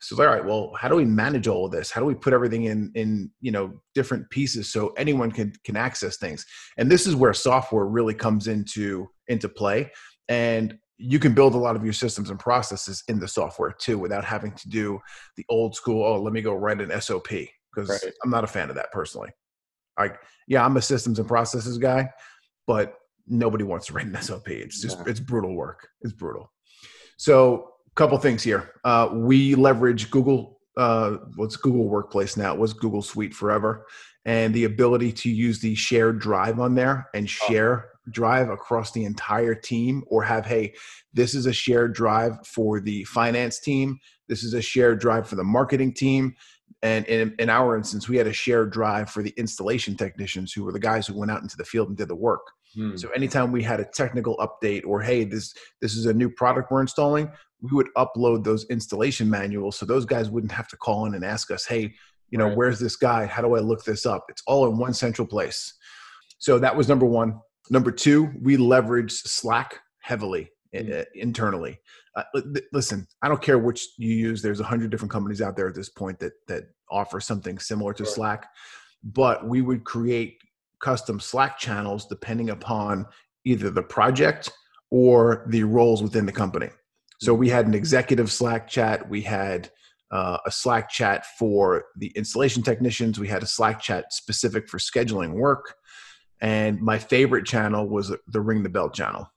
So 0.00 0.22
all 0.22 0.28
right, 0.28 0.44
well, 0.44 0.70
how 0.78 0.88
do 0.88 0.96
we 0.96 1.06
manage 1.06 1.48
all 1.48 1.64
of 1.64 1.72
this? 1.72 1.90
How 1.90 2.02
do 2.02 2.06
we 2.06 2.14
put 2.14 2.34
everything 2.34 2.64
in 2.64 2.92
in 2.94 3.30
you 3.40 3.50
know 3.50 3.72
different 3.94 4.28
pieces 4.28 4.70
so 4.70 4.88
anyone 4.98 5.32
can 5.32 5.54
can 5.64 5.76
access 5.76 6.18
things? 6.18 6.44
And 6.76 6.90
this 6.90 7.06
is 7.06 7.16
where 7.16 7.32
software 7.32 7.86
really 7.86 8.12
comes 8.12 8.46
into 8.46 9.08
into 9.28 9.48
play 9.48 9.90
and 10.28 10.78
you 10.96 11.18
can 11.18 11.34
build 11.34 11.54
a 11.54 11.58
lot 11.58 11.76
of 11.76 11.84
your 11.84 11.92
systems 11.92 12.30
and 12.30 12.38
processes 12.38 13.02
in 13.08 13.18
the 13.18 13.28
software 13.28 13.72
too 13.72 13.98
without 13.98 14.24
having 14.24 14.52
to 14.52 14.68
do 14.68 15.00
the 15.36 15.44
old 15.48 15.74
school 15.74 16.04
oh 16.04 16.20
let 16.20 16.32
me 16.32 16.40
go 16.40 16.54
write 16.54 16.80
an 16.80 17.00
sop 17.00 17.28
because 17.28 17.88
right. 17.88 18.12
i'm 18.22 18.30
not 18.30 18.44
a 18.44 18.48
fan 18.48 18.70
of 18.70 18.76
that 18.76 18.92
personally. 18.92 19.30
Like 19.98 20.18
yeah 20.48 20.64
i'm 20.64 20.76
a 20.76 20.82
systems 20.82 21.18
and 21.18 21.28
processes 21.28 21.78
guy 21.78 22.10
but 22.66 22.96
nobody 23.26 23.64
wants 23.64 23.86
to 23.86 23.92
write 23.92 24.06
an 24.06 24.20
sop 24.22 24.48
it's 24.48 24.80
just 24.80 24.98
yeah. 24.98 25.04
it's 25.06 25.20
brutal 25.20 25.54
work. 25.54 25.88
It's 26.02 26.12
brutal. 26.12 26.52
So 27.16 27.70
a 27.90 27.94
couple 27.94 28.18
things 28.18 28.42
here. 28.42 28.72
Uh, 28.84 29.10
we 29.12 29.54
leverage 29.54 30.10
google 30.10 30.60
uh, 30.76 31.18
what's 31.36 31.56
google 31.56 31.88
workplace 31.88 32.36
now? 32.36 32.52
It 32.54 32.58
was 32.58 32.72
google 32.72 33.02
suite 33.02 33.34
forever? 33.34 33.86
And 34.26 34.54
the 34.54 34.64
ability 34.64 35.12
to 35.12 35.30
use 35.30 35.60
the 35.60 35.74
shared 35.74 36.18
drive 36.18 36.58
on 36.58 36.74
there 36.74 37.08
and 37.14 37.24
oh. 37.24 37.28
share 37.28 37.90
drive 38.10 38.50
across 38.50 38.92
the 38.92 39.04
entire 39.04 39.54
team 39.54 40.04
or 40.08 40.22
have 40.22 40.44
hey 40.44 40.74
this 41.12 41.34
is 41.34 41.46
a 41.46 41.52
shared 41.52 41.94
drive 41.94 42.46
for 42.46 42.80
the 42.80 43.04
finance 43.04 43.60
team. 43.60 43.98
This 44.28 44.42
is 44.42 44.54
a 44.54 44.62
shared 44.62 45.00
drive 45.00 45.28
for 45.28 45.36
the 45.36 45.44
marketing 45.44 45.94
team. 45.94 46.34
And 46.82 47.06
in, 47.06 47.34
in 47.38 47.48
our 47.48 47.76
instance 47.76 48.08
we 48.08 48.16
had 48.16 48.26
a 48.26 48.32
shared 48.32 48.72
drive 48.72 49.10
for 49.10 49.22
the 49.22 49.34
installation 49.36 49.96
technicians 49.96 50.52
who 50.52 50.64
were 50.64 50.72
the 50.72 50.78
guys 50.78 51.06
who 51.06 51.18
went 51.18 51.30
out 51.30 51.42
into 51.42 51.56
the 51.56 51.64
field 51.64 51.88
and 51.88 51.96
did 51.96 52.08
the 52.08 52.16
work. 52.16 52.46
Hmm. 52.74 52.96
so 52.96 53.08
anytime 53.10 53.52
we 53.52 53.62
had 53.62 53.78
a 53.78 53.84
technical 53.84 54.36
update 54.38 54.84
or 54.84 55.00
hey 55.00 55.22
this 55.22 55.54
this 55.80 55.94
is 55.94 56.06
a 56.06 56.12
new 56.12 56.28
product 56.28 56.72
we're 56.72 56.80
installing 56.80 57.30
we 57.62 57.70
would 57.70 57.86
upload 57.96 58.42
those 58.42 58.64
installation 58.64 59.30
manuals 59.30 59.76
so 59.76 59.86
those 59.86 60.04
guys 60.04 60.28
wouldn't 60.28 60.50
have 60.50 60.66
to 60.66 60.76
call 60.76 61.06
in 61.06 61.14
and 61.14 61.24
ask 61.24 61.52
us 61.52 61.64
hey 61.64 61.94
you 62.30 62.38
know 62.38 62.48
right. 62.48 62.56
where's 62.56 62.80
this 62.80 62.96
guide 62.96 63.28
how 63.28 63.42
do 63.42 63.54
i 63.54 63.60
look 63.60 63.84
this 63.84 64.04
up? 64.04 64.26
It's 64.28 64.42
all 64.48 64.66
in 64.66 64.76
one 64.76 64.92
central 64.92 65.28
place. 65.28 65.72
So 66.38 66.58
that 66.58 66.76
was 66.76 66.88
number 66.88 67.06
one 67.06 67.40
Number 67.70 67.90
two, 67.90 68.30
we 68.40 68.56
leverage 68.56 69.12
Slack 69.12 69.80
heavily 70.00 70.50
mm-hmm. 70.74 71.02
internally. 71.14 71.78
Uh, 72.16 72.22
listen, 72.72 73.06
I 73.22 73.28
don't 73.28 73.42
care 73.42 73.58
which 73.58 73.86
you 73.96 74.14
use. 74.14 74.42
There's 74.42 74.60
a 74.60 74.64
hundred 74.64 74.90
different 74.90 75.12
companies 75.12 75.40
out 75.40 75.56
there 75.56 75.68
at 75.68 75.74
this 75.74 75.88
point 75.88 76.18
that 76.20 76.32
that 76.48 76.64
offer 76.90 77.20
something 77.20 77.58
similar 77.58 77.92
to. 77.94 78.06
Slack, 78.06 78.46
but 79.02 79.48
we 79.48 79.62
would 79.62 79.84
create 79.84 80.38
custom 80.80 81.18
Slack 81.18 81.58
channels 81.58 82.06
depending 82.06 82.50
upon 82.50 83.06
either 83.44 83.70
the 83.70 83.82
project 83.82 84.50
or 84.90 85.46
the 85.48 85.64
roles 85.64 86.02
within 86.02 86.26
the 86.26 86.32
company. 86.32 86.68
So 87.20 87.34
we 87.34 87.48
had 87.48 87.66
an 87.66 87.74
executive 87.74 88.30
Slack 88.30 88.68
chat. 88.68 89.08
We 89.08 89.22
had 89.22 89.70
uh, 90.10 90.38
a 90.46 90.50
Slack 90.50 90.90
chat 90.90 91.26
for 91.38 91.86
the 91.96 92.12
installation 92.14 92.62
technicians. 92.62 93.18
We 93.18 93.28
had 93.28 93.42
a 93.42 93.46
Slack 93.46 93.80
chat 93.80 94.12
specific 94.12 94.68
for 94.68 94.78
scheduling 94.78 95.32
work. 95.32 95.74
And 96.40 96.80
my 96.80 96.98
favorite 96.98 97.46
channel 97.46 97.88
was 97.88 98.14
the 98.26 98.40
Ring 98.40 98.62
the 98.62 98.68
Bell 98.68 98.90
channel. 98.90 99.30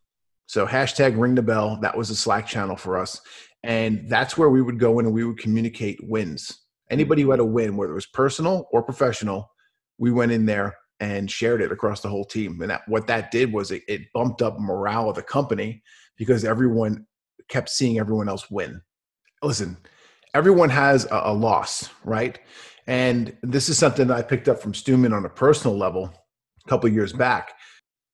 So 0.48 0.66
hashtag 0.66 1.20
Ring 1.20 1.36
the 1.36 1.42
Bell, 1.42 1.78
that 1.82 1.98
was 1.98 2.10
a 2.10 2.16
Slack 2.16 2.48
channel 2.48 2.76
for 2.76 2.98
us. 2.98 3.22
And 3.64 4.10
that's 4.10 4.38
where 4.38 4.50
we 4.50 4.62
would 4.62 4.80
go 4.80 5.00
in 5.00 5.06
and 5.06 5.14
we 5.14 5.26
would 5.26 5.40
communicate 5.40 6.00
wins. 6.04 6.66
Anybody 6.90 7.22
who 7.22 7.32
had 7.32 7.40
a 7.40 7.46
win, 7.46 7.76
whether 7.76 7.92
it 7.92 7.96
was 7.96 8.06
personal 8.06 8.68
or 8.72 8.82
professional, 8.82 9.52
we 9.98 10.12
went 10.12 10.32
in 10.32 10.46
there 10.46 10.76
and 11.00 11.30
shared 11.30 11.62
it 11.62 11.72
across 11.72 12.02
the 12.02 12.10
whole 12.10 12.26
team. 12.26 12.62
And 12.62 12.72
that, 12.72 12.82
what 12.88 13.08
that 13.08 13.30
did 13.30 13.52
was 13.52 13.72
it, 13.72 13.84
it 13.88 14.02
bumped 14.14 14.42
up 14.42 14.60
morale 14.60 15.10
of 15.10 15.16
the 15.16 15.22
company 15.22 15.84
because 16.18 16.46
everyone 16.46 17.06
kept 17.50 17.70
seeing 17.70 18.00
everyone 18.00 18.30
else 18.30 18.50
win. 18.50 18.82
Listen, 19.44 19.78
everyone 20.34 20.70
has 20.70 21.06
a, 21.06 21.22
a 21.26 21.34
loss, 21.34 21.90
right? 22.04 22.40
And 22.88 23.36
this 23.44 23.70
is 23.70 23.78
something 23.78 24.08
that 24.08 24.18
I 24.18 24.22
picked 24.22 24.48
up 24.48 24.62
from 24.62 24.74
Stewman 24.74 25.14
on 25.14 25.26
a 25.26 25.30
personal 25.30 25.78
level 25.78 26.14
a 26.68 26.70
couple 26.70 26.90
years 26.90 27.14
back. 27.14 27.54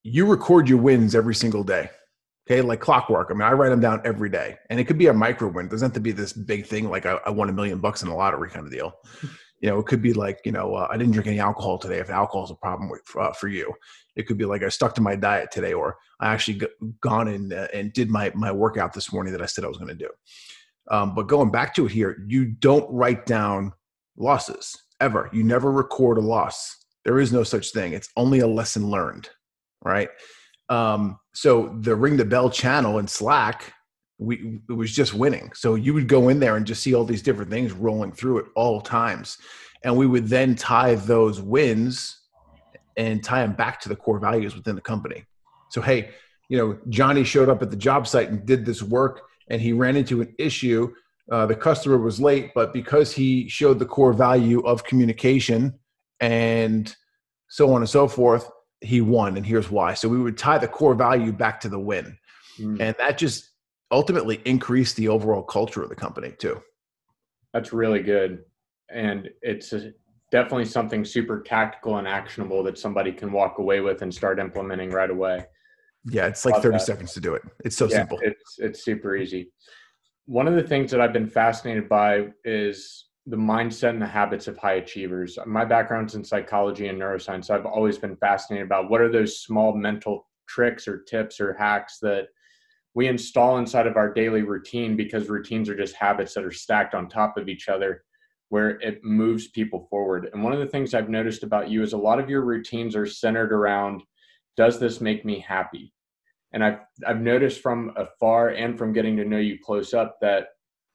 You 0.03 0.25
record 0.25 0.69
your 0.69 0.77
wins 0.77 1.15
every 1.15 1.35
single 1.35 1.63
day. 1.63 1.89
Okay, 2.45 2.61
like 2.61 2.81
clockwork. 2.81 3.29
I 3.31 3.33
mean, 3.33 3.43
I 3.43 3.53
write 3.53 3.69
them 3.69 3.79
down 3.79 4.01
every 4.03 4.29
day, 4.29 4.57
and 4.69 4.77
it 4.79 4.83
could 4.83 4.97
be 4.97 5.07
a 5.07 5.13
micro 5.13 5.47
win. 5.47 5.67
It 5.67 5.71
doesn't 5.71 5.87
have 5.87 5.93
to 5.93 6.01
be 6.01 6.11
this 6.11 6.33
big 6.33 6.65
thing 6.65 6.89
like 6.89 7.05
I, 7.05 7.19
I 7.25 7.29
won 7.29 7.49
a 7.49 7.53
million 7.53 7.79
bucks 7.79 8.03
in 8.03 8.09
a 8.09 8.15
lottery 8.15 8.49
kind 8.49 8.65
of 8.65 8.71
deal. 8.71 8.93
You 9.59 9.69
know, 9.69 9.79
it 9.79 9.85
could 9.85 10.01
be 10.01 10.11
like 10.11 10.41
you 10.43 10.51
know 10.51 10.75
uh, 10.75 10.89
I 10.91 10.97
didn't 10.97 11.13
drink 11.13 11.25
any 11.25 11.39
alcohol 11.39 11.77
today. 11.77 11.99
If 11.99 12.09
alcohol 12.09 12.43
is 12.43 12.51
a 12.51 12.55
problem 12.55 12.89
with, 12.89 13.01
uh, 13.17 13.31
for 13.31 13.47
you, 13.47 13.73
it 14.17 14.23
could 14.23 14.37
be 14.37 14.43
like 14.43 14.61
I 14.61 14.67
stuck 14.67 14.93
to 14.95 15.01
my 15.01 15.15
diet 15.15 15.51
today, 15.51 15.71
or 15.71 15.95
I 16.19 16.33
actually 16.33 16.59
g- 16.59 16.67
gone 16.99 17.29
and 17.29 17.53
uh, 17.53 17.69
and 17.73 17.93
did 17.93 18.09
my 18.09 18.29
my 18.35 18.51
workout 18.51 18.91
this 18.91 19.13
morning 19.13 19.31
that 19.31 19.41
I 19.41 19.45
said 19.45 19.63
I 19.63 19.69
was 19.69 19.77
going 19.77 19.87
to 19.87 19.95
do. 19.95 20.09
Um, 20.91 21.15
but 21.15 21.27
going 21.27 21.49
back 21.49 21.73
to 21.75 21.85
it 21.85 21.93
here, 21.93 22.21
you 22.27 22.43
don't 22.43 22.91
write 22.91 23.25
down 23.25 23.71
losses 24.17 24.75
ever. 24.99 25.29
You 25.31 25.45
never 25.45 25.71
record 25.71 26.17
a 26.17 26.21
loss. 26.21 26.82
There 27.05 27.19
is 27.19 27.33
no 27.33 27.43
such 27.43 27.71
thing. 27.71 27.93
It's 27.93 28.09
only 28.15 28.39
a 28.39 28.47
lesson 28.47 28.89
learned, 28.89 29.29
right? 29.83 30.09
Um, 30.69 31.19
so 31.33 31.75
the 31.81 31.95
ring 31.95 32.17
the 32.17 32.25
bell 32.25 32.49
channel 32.49 32.99
in 32.99 33.07
Slack, 33.07 33.73
we 34.17 34.59
it 34.69 34.73
was 34.73 34.91
just 34.93 35.13
winning. 35.13 35.51
So 35.53 35.75
you 35.75 35.93
would 35.93 36.07
go 36.07 36.29
in 36.29 36.39
there 36.39 36.55
and 36.55 36.65
just 36.65 36.81
see 36.81 36.93
all 36.93 37.03
these 37.03 37.21
different 37.21 37.51
things 37.51 37.73
rolling 37.73 38.13
through 38.13 38.39
at 38.39 38.45
all 38.55 38.79
times, 38.81 39.37
and 39.83 39.95
we 39.97 40.07
would 40.07 40.27
then 40.27 40.55
tie 40.55 40.95
those 40.95 41.41
wins 41.41 42.19
and 42.95 43.23
tie 43.23 43.41
them 43.41 43.53
back 43.53 43.81
to 43.81 43.89
the 43.89 43.95
core 43.95 44.19
values 44.19 44.55
within 44.55 44.75
the 44.75 44.81
company. 44.81 45.25
So 45.69 45.81
hey, 45.81 46.11
you 46.47 46.57
know 46.57 46.79
Johnny 46.89 47.23
showed 47.23 47.49
up 47.49 47.61
at 47.61 47.71
the 47.71 47.77
job 47.77 48.07
site 48.07 48.29
and 48.29 48.45
did 48.45 48.65
this 48.65 48.81
work, 48.81 49.21
and 49.49 49.61
he 49.61 49.73
ran 49.73 49.97
into 49.97 50.21
an 50.21 50.33
issue. 50.39 50.93
Uh, 51.31 51.45
the 51.45 51.55
customer 51.55 51.97
was 51.97 52.19
late, 52.19 52.51
but 52.53 52.73
because 52.73 53.13
he 53.13 53.47
showed 53.49 53.79
the 53.79 53.85
core 53.85 54.13
value 54.13 54.59
of 54.61 54.83
communication 54.83 55.73
and 56.23 56.95
so 57.49 57.73
on 57.73 57.81
and 57.81 57.89
so 57.89 58.07
forth, 58.07 58.49
he 58.81 59.01
won 59.01 59.37
and 59.37 59.45
here's 59.45 59.69
why. 59.69 59.93
So 59.93 60.07
we 60.07 60.19
would 60.19 60.37
tie 60.37 60.57
the 60.57 60.67
core 60.67 60.95
value 60.95 61.31
back 61.31 61.59
to 61.61 61.69
the 61.69 61.79
win. 61.79 62.17
Mm. 62.59 62.79
and 62.79 62.95
that 62.99 63.17
just 63.17 63.49
ultimately 63.89 64.39
increased 64.45 64.95
the 64.95 65.07
overall 65.07 65.41
culture 65.41 65.81
of 65.81 65.89
the 65.89 65.95
company 65.95 66.33
too. 66.37 66.61
That's 67.51 67.73
really 67.73 68.03
good. 68.03 68.43
And 68.91 69.27
it's 69.41 69.73
a, 69.73 69.91
definitely 70.31 70.65
something 70.65 71.03
super 71.03 71.41
tactical 71.41 71.97
and 71.97 72.07
actionable 72.07 72.61
that 72.63 72.77
somebody 72.77 73.11
can 73.11 73.31
walk 73.31 73.57
away 73.57 73.79
with 73.81 74.03
and 74.03 74.13
start 74.13 74.39
implementing 74.39 74.91
right 74.91 75.09
away. 75.09 75.45
Yeah 76.05 76.27
it's 76.27 76.45
like 76.45 76.61
30 76.61 76.77
that. 76.77 76.81
seconds 76.81 77.13
to 77.13 77.21
do 77.21 77.33
it. 77.33 77.41
It's 77.65 77.75
so 77.75 77.85
yeah, 77.85 77.97
simple. 77.97 78.19
it's 78.21 78.59
it's 78.59 78.85
super 78.85 79.15
easy. 79.15 79.51
One 80.25 80.47
of 80.47 80.53
the 80.53 80.63
things 80.63 80.91
that 80.91 81.01
i've 81.01 81.13
been 81.13 81.27
fascinated 81.27 81.89
by 81.89 82.27
is 82.45 83.07
the 83.25 83.37
mindset 83.37 83.89
and 83.89 84.01
the 84.01 84.07
habits 84.07 84.47
of 84.47 84.57
high 84.57 84.73
achievers. 84.73 85.37
My 85.45 85.63
background's 85.63 86.15
in 86.15 86.23
psychology 86.23 86.87
and 86.87 87.01
neuroscience. 87.01 87.45
So 87.45 87.55
I've 87.55 87.65
always 87.65 87.97
been 87.97 88.17
fascinated 88.17 88.65
about 88.65 88.89
what 88.89 89.01
are 89.01 89.11
those 89.11 89.39
small 89.39 89.73
mental 89.75 90.27
tricks 90.47 90.87
or 90.87 91.03
tips 91.03 91.39
or 91.39 91.53
hacks 91.53 91.99
that 92.01 92.27
we 92.95 93.07
install 93.07 93.57
inside 93.57 93.87
of 93.87 93.95
our 93.95 94.13
daily 94.13 94.41
routine 94.41 94.95
because 94.95 95.29
routines 95.29 95.69
are 95.69 95.75
just 95.75 95.95
habits 95.95 96.33
that 96.33 96.43
are 96.43 96.51
stacked 96.51 96.93
on 96.93 97.07
top 97.07 97.37
of 97.37 97.47
each 97.47 97.69
other 97.69 98.03
where 98.49 98.79
it 98.81 99.03
moves 99.03 99.47
people 99.47 99.87
forward. 99.89 100.29
And 100.31 100.43
one 100.43 100.53
of 100.53 100.59
the 100.59 100.67
things 100.67 100.93
I've 100.93 101.09
noticed 101.09 101.41
about 101.41 101.69
you 101.69 101.81
is 101.81 101.93
a 101.93 101.97
lot 101.97 102.19
of 102.19 102.29
your 102.29 102.41
routines 102.41 102.95
are 102.95 103.07
centered 103.07 103.51
around 103.51 104.03
does 104.55 104.79
this 104.79 105.01
make 105.01 105.25
me 105.25 105.39
happy? 105.39 105.91
And 106.51 106.63
I've 106.63 106.79
I've 107.07 107.21
noticed 107.21 107.61
from 107.61 107.93
afar 107.95 108.49
and 108.49 108.77
from 108.77 108.93
getting 108.93 109.17
to 109.17 109.25
know 109.25 109.39
you 109.39 109.57
close 109.57 109.95
up 109.95 110.17
that 110.21 110.49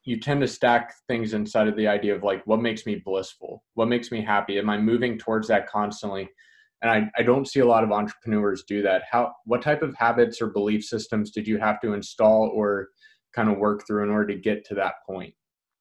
you 0.08 0.18
tend 0.18 0.40
to 0.40 0.48
stack 0.48 0.94
things 1.06 1.34
inside 1.34 1.68
of 1.68 1.76
the 1.76 1.86
idea 1.86 2.14
of 2.14 2.22
like 2.22 2.42
what 2.46 2.62
makes 2.62 2.86
me 2.86 3.02
blissful? 3.04 3.62
What 3.74 3.88
makes 3.88 4.10
me 4.10 4.22
happy? 4.22 4.58
Am 4.58 4.70
i 4.70 4.78
moving 4.78 5.18
towards 5.18 5.48
that 5.48 5.68
constantly? 5.68 6.30
And 6.80 6.90
I, 6.90 7.20
I 7.20 7.22
don't 7.22 7.46
see 7.46 7.60
a 7.60 7.66
lot 7.66 7.84
of 7.84 7.92
entrepreneurs 7.92 8.64
do 8.66 8.80
that. 8.82 9.02
How 9.10 9.34
what 9.44 9.60
type 9.60 9.82
of 9.82 9.94
habits 9.96 10.40
or 10.40 10.46
belief 10.46 10.82
systems 10.82 11.30
did 11.30 11.46
you 11.46 11.58
have 11.58 11.78
to 11.80 11.92
install 11.92 12.50
or 12.54 12.88
kind 13.34 13.50
of 13.50 13.58
work 13.58 13.86
through 13.86 14.04
in 14.04 14.08
order 14.08 14.32
to 14.32 14.40
get 14.40 14.64
to 14.66 14.74
that 14.76 14.94
point? 15.06 15.34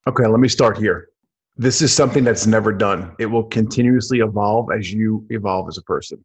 Okay 0.07 0.27
let 0.27 0.41
me 0.41 0.49
start 0.49 0.77
here. 0.77 1.07
This 1.55 1.81
is 1.81 1.93
something 1.93 2.25
that's 2.25 2.45
never 2.45 2.73
done. 2.73 3.15
It 3.19 3.27
will 3.27 3.45
continuously 3.45 4.19
evolve 4.19 4.67
as 4.77 4.91
you 4.91 5.25
evolve 5.29 5.69
as 5.69 5.77
a 5.77 5.83
person. 5.83 6.23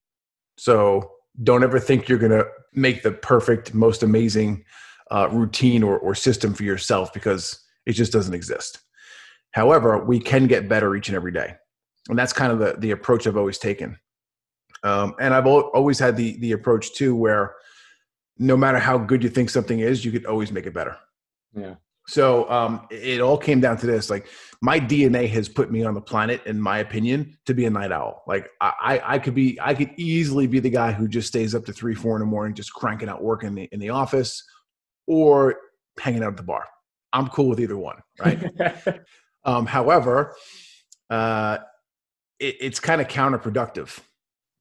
So 0.59 1.13
don't 1.45 1.63
ever 1.63 1.79
think 1.79 2.09
you're 2.09 2.19
going 2.19 2.33
to 2.33 2.47
make 2.75 3.05
the 3.05 3.13
perfect 3.13 3.75
most 3.75 4.03
amazing 4.03 4.65
uh, 5.13 5.29
routine 5.31 5.85
or, 5.85 5.99
or 5.99 6.15
system 6.17 6.53
for 6.53 6.65
yourself 6.65 7.13
because 7.13 7.62
it 7.87 7.93
just 7.93 8.13
doesn't 8.13 8.35
exist. 8.35 8.81
However, 9.53 10.03
we 10.05 10.19
can 10.19 10.47
get 10.47 10.69
better 10.69 10.95
each 10.97 11.09
and 11.09 11.17
every 11.17 11.33
day. 11.33 11.55
And 12.09 12.19
that's 12.19 12.33
kind 12.33 12.53
of 12.53 12.59
the, 12.59 12.75
the 12.79 12.91
approach 12.91 13.27
I've 13.27 13.37
always 13.37 13.59
taken. 13.59 13.99
Um, 14.83 15.15
and 15.21 15.33
I've 15.33 15.47
always 15.47 15.99
had 15.99 16.17
the, 16.17 16.39
the 16.41 16.53
approach 16.53 16.95
too, 16.95 17.15
where 17.15 17.55
no 18.39 18.57
matter 18.57 18.79
how 18.79 18.99
good 18.99 19.23
you 19.23 19.29
think 19.29 19.51
something 19.51 19.81
is, 19.81 20.05
you 20.05 20.11
could 20.11 20.27
always 20.27 20.51
make 20.51 20.67
it 20.67 20.75
better. 20.75 20.97
Yeah. 21.55 21.75
So 22.09 22.51
um, 22.51 22.89
it 22.91 23.21
all 23.21 23.39
came 23.39 23.61
down 23.61 23.77
to 23.77 23.87
this. 23.87 24.11
Like 24.11 24.27
my 24.61 24.81
DNA 24.81 25.29
has 25.29 25.49
put 25.49 25.71
me 25.71 25.85
on 25.85 25.95
the 25.95 26.01
planet, 26.01 26.43
in 26.47 26.61
my 26.61 26.79
opinion, 26.79 27.39
to 27.47 27.55
be 27.55 27.65
a 27.67 27.71
night 27.71 27.93
owl. 27.93 28.25
Like 28.27 28.51
I, 28.61 29.01
I 29.05 29.19
could 29.21 29.35
be, 29.35 29.57
I 29.61 29.75
could 29.75 29.91
easily 29.97 30.49
be 30.49 30.59
the 30.59 30.71
guy 30.71 30.91
who 30.91 31.07
just 31.07 31.29
stays 31.29 31.55
up 31.55 31.65
to 31.67 31.73
three, 31.73 31.95
four 31.95 32.17
in 32.17 32.21
the 32.21 32.27
morning, 32.27 32.57
just 32.57 32.73
cranking 32.73 33.09
out 33.09 33.23
work 33.23 33.45
in 33.45 33.55
the 33.55 33.69
in 33.71 33.79
the 33.79 33.91
office, 33.91 34.43
or 35.07 35.57
hanging 36.01 36.25
out 36.25 36.31
at 36.31 36.37
the 36.37 36.43
bar. 36.43 36.67
I'm 37.13 37.29
cool 37.29 37.49
with 37.49 37.61
either 37.61 37.77
one, 37.77 37.97
right? 38.19 38.43
um, 39.45 39.67
however, 39.67 40.35
uh, 41.11 41.59
it, 42.39 42.57
it's 42.61 42.81
kind 42.81 43.01
of 43.01 43.09
counterproductive. 43.09 43.99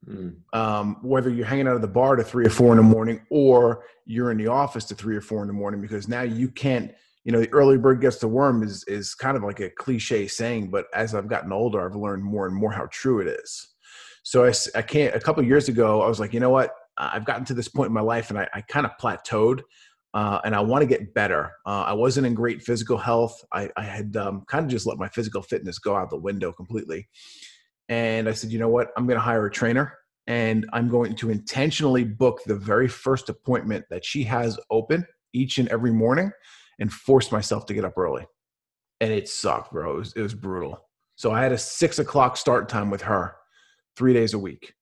Mm. 0.08 0.38
Um, 0.54 0.98
whether 1.04 1.30
you're 1.30 1.46
hanging 1.46 1.68
out 1.68 1.76
at 1.76 1.82
the 1.82 1.88
bar 1.88 2.16
to 2.16 2.24
three 2.24 2.46
or 2.46 2.50
four 2.50 2.72
in 2.72 2.78
the 2.78 2.84
morning, 2.84 3.22
or 3.30 3.84
you're 4.06 4.32
in 4.32 4.38
the 4.38 4.48
office 4.48 4.86
to 4.86 4.96
three 4.96 5.16
or 5.16 5.22
four 5.22 5.42
in 5.42 5.48
the 5.48 5.54
morning, 5.54 5.82
because 5.82 6.08
now 6.08 6.22
you 6.22 6.50
can't. 6.50 6.92
You 7.24 7.32
know, 7.32 7.40
the 7.40 7.54
early 7.54 7.78
bird 7.78 8.02
gets 8.02 8.18
the 8.18 8.28
worm 8.28 8.64
is 8.64 8.84
is 8.86 9.14
kind 9.14 9.38
of 9.38 9.44
like 9.44 9.60
a 9.60 9.70
cliche 9.70 10.28
saying, 10.28 10.72
but 10.72 10.88
as 10.96 11.14
I've 11.14 11.28
gotten 11.28 11.52
older, 11.52 11.86
I've 11.86 11.96
learned 11.96 12.24
more 12.24 12.48
and 12.48 12.56
more 12.56 12.72
how 12.72 12.88
true 12.92 13.20
it 13.20 13.28
is. 13.28 13.68
So 14.24 14.44
I, 14.44 14.54
I 14.76 14.82
can't. 14.82 15.16
A 15.16 15.20
couple 15.20 15.44
years 15.44 15.70
ago, 15.70 16.02
I 16.02 16.08
was 16.08 16.20
like, 16.20 16.34
you 16.34 16.40
know 16.40 16.50
what? 16.50 16.74
I've 16.98 17.26
gotten 17.26 17.46
to 17.46 17.54
this 17.54 17.68
point 17.68 17.88
in 17.88 17.94
my 17.94 18.02
life, 18.02 18.32
and 18.32 18.40
I, 18.40 18.48
I 18.54 18.62
kind 18.62 18.88
of 18.88 18.94
plateaued 19.00 19.62
uh, 20.14 20.40
and 20.44 20.54
I 20.56 20.60
want 20.60 20.82
to 20.82 20.88
get 20.88 21.14
better. 21.14 21.54
Uh, 21.66 21.84
I 21.88 21.94
wasn't 21.94 22.28
in 22.28 22.34
great 22.34 22.62
physical 22.62 22.98
health. 22.98 23.44
I, 23.54 23.70
I 23.78 23.84
had 23.84 24.18
um, 24.18 24.44
kind 24.48 24.66
of 24.66 24.70
just 24.70 24.86
let 24.86 24.98
my 24.98 25.08
physical 25.08 25.42
fitness 25.42 25.80
go 25.80 25.96
out 25.96 26.10
the 26.10 26.18
window 26.18 26.52
completely. 26.52 27.08
And 27.88 28.28
I 28.28 28.34
said, 28.34 28.52
you 28.52 28.60
know 28.60 28.70
what? 28.70 28.90
I'm 28.98 29.06
going 29.06 29.18
to 29.18 29.24
hire 29.24 29.46
a 29.46 29.52
trainer 29.52 29.98
and 30.28 30.66
I'm 30.74 30.90
going 30.90 31.16
to 31.16 31.30
intentionally 31.30 32.04
book 32.04 32.42
the 32.46 32.56
very 32.56 32.88
first 32.88 33.30
appointment 33.30 33.86
that 33.90 34.04
she 34.06 34.24
has 34.24 34.60
open 34.70 35.06
each 35.34 35.58
and 35.58 35.68
every 35.70 35.92
morning 35.92 36.32
and 36.80 36.92
force 36.92 37.32
myself 37.32 37.66
to 37.68 37.74
get 37.74 37.86
up 37.86 37.98
early. 37.98 38.26
And 39.00 39.12
it 39.12 39.30
sucked, 39.30 39.72
bro. 39.72 39.96
It 39.96 39.98
was, 39.98 40.14
it 40.18 40.22
was 40.22 40.34
brutal. 40.34 40.88
So 41.16 41.32
I 41.32 41.42
had 41.42 41.52
a 41.52 41.58
six 41.58 42.00
o'clock 42.00 42.38
start 42.38 42.68
time 42.68 42.90
with 42.90 43.02
her 43.04 43.36
three 43.96 44.14
days 44.14 44.34
a 44.34 44.40
week. 44.40 44.74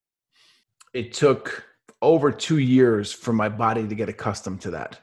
It 0.93 1.13
took 1.13 1.65
over 2.01 2.31
two 2.31 2.57
years 2.57 3.11
for 3.11 3.33
my 3.33 3.49
body 3.49 3.87
to 3.87 3.95
get 3.95 4.09
accustomed 4.09 4.61
to 4.61 4.71
that 4.71 4.99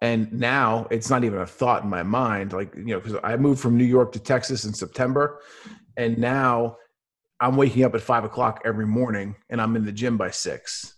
and 0.00 0.32
now 0.32 0.86
it's 0.90 1.10
not 1.10 1.24
even 1.24 1.40
a 1.40 1.46
thought 1.46 1.82
in 1.82 1.90
my 1.90 2.02
mind 2.02 2.52
like 2.52 2.74
you 2.74 2.86
know 2.86 3.00
because 3.00 3.18
i 3.22 3.36
moved 3.36 3.60
from 3.60 3.76
new 3.76 3.84
york 3.84 4.12
to 4.12 4.18
texas 4.18 4.64
in 4.64 4.72
september 4.72 5.40
and 5.96 6.18
now 6.18 6.76
i'm 7.40 7.56
waking 7.56 7.84
up 7.84 7.94
at 7.94 8.00
five 8.00 8.24
o'clock 8.24 8.60
every 8.64 8.86
morning 8.86 9.34
and 9.50 9.60
i'm 9.60 9.76
in 9.76 9.84
the 9.84 9.92
gym 9.92 10.16
by 10.16 10.30
six. 10.30 10.94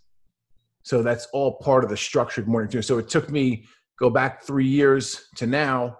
So 0.82 1.02
that's 1.02 1.26
all 1.32 1.58
part 1.58 1.84
of 1.84 1.90
the 1.90 1.96
structured 1.96 2.48
morning 2.48 2.66
routine. 2.68 2.82
So 2.82 2.98
it 2.98 3.08
took 3.08 3.30
me 3.30 3.64
go 3.98 4.10
back 4.10 4.42
three 4.42 4.66
years 4.66 5.28
to 5.36 5.46
now 5.46 5.98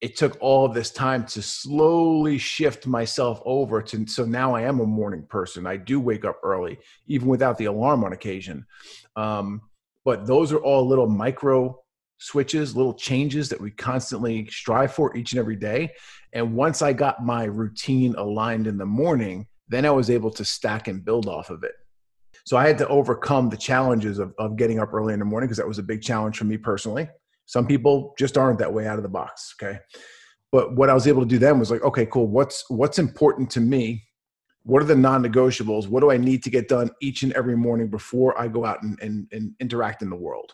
it 0.00 0.16
took 0.16 0.36
all 0.40 0.64
of 0.64 0.74
this 0.74 0.90
time 0.90 1.26
to 1.26 1.42
slowly 1.42 2.38
shift 2.38 2.86
myself 2.86 3.42
over 3.44 3.82
to 3.82 4.06
so 4.06 4.24
now 4.24 4.54
i 4.54 4.62
am 4.62 4.80
a 4.80 4.86
morning 4.86 5.24
person. 5.28 5.66
I 5.66 5.76
do 5.76 6.00
wake 6.00 6.24
up 6.24 6.38
early 6.42 6.78
even 7.06 7.28
without 7.28 7.58
the 7.58 7.66
alarm 7.66 8.04
on 8.04 8.12
occasion. 8.12 8.66
Um, 9.16 9.62
but 10.04 10.26
those 10.26 10.52
are 10.52 10.58
all 10.58 10.86
little 10.86 11.08
micro 11.08 11.78
switches, 12.18 12.76
little 12.76 12.94
changes 12.94 13.48
that 13.48 13.60
we 13.60 13.70
constantly 13.70 14.46
strive 14.46 14.92
for 14.92 15.16
each 15.16 15.32
and 15.32 15.38
every 15.38 15.56
day. 15.56 15.92
And 16.32 16.54
once 16.54 16.82
I 16.82 16.92
got 16.92 17.24
my 17.24 17.44
routine 17.44 18.14
aligned 18.16 18.66
in 18.66 18.76
the 18.76 18.86
morning, 18.86 19.46
then 19.68 19.86
I 19.86 19.90
was 19.90 20.10
able 20.10 20.30
to 20.32 20.44
stack 20.44 20.88
and 20.88 21.04
build 21.04 21.26
off 21.26 21.50
of 21.50 21.62
it. 21.62 21.72
So 22.44 22.56
I 22.56 22.66
had 22.66 22.78
to 22.78 22.88
overcome 22.88 23.50
the 23.50 23.56
challenges 23.56 24.18
of, 24.18 24.34
of 24.38 24.56
getting 24.56 24.78
up 24.78 24.92
early 24.92 25.12
in 25.12 25.18
the 25.18 25.24
morning 25.24 25.48
because 25.48 25.58
that 25.58 25.68
was 25.68 25.78
a 25.78 25.82
big 25.82 26.02
challenge 26.02 26.38
for 26.38 26.44
me 26.44 26.56
personally. 26.56 27.08
Some 27.46 27.66
people 27.66 28.14
just 28.18 28.36
aren't 28.36 28.58
that 28.58 28.72
way 28.72 28.86
out 28.86 28.96
of 28.96 29.02
the 29.02 29.08
box. 29.08 29.54
Okay. 29.60 29.78
But 30.50 30.74
what 30.74 30.88
I 30.88 30.94
was 30.94 31.06
able 31.06 31.22
to 31.22 31.28
do 31.28 31.38
then 31.38 31.58
was 31.58 31.70
like, 31.70 31.82
okay, 31.82 32.06
cool. 32.06 32.26
What's 32.26 32.64
what's 32.68 32.98
important 32.98 33.50
to 33.50 33.60
me? 33.60 34.04
What 34.62 34.82
are 34.82 34.86
the 34.86 34.96
non-negotiables? 34.96 35.88
What 35.88 36.00
do 36.00 36.10
I 36.10 36.16
need 36.16 36.42
to 36.44 36.50
get 36.50 36.68
done 36.68 36.90
each 37.00 37.22
and 37.22 37.32
every 37.34 37.56
morning 37.56 37.88
before 37.88 38.38
I 38.38 38.48
go 38.48 38.64
out 38.64 38.82
and, 38.82 38.98
and, 39.00 39.26
and 39.32 39.54
interact 39.60 40.02
in 40.02 40.10
the 40.10 40.16
world? 40.16 40.52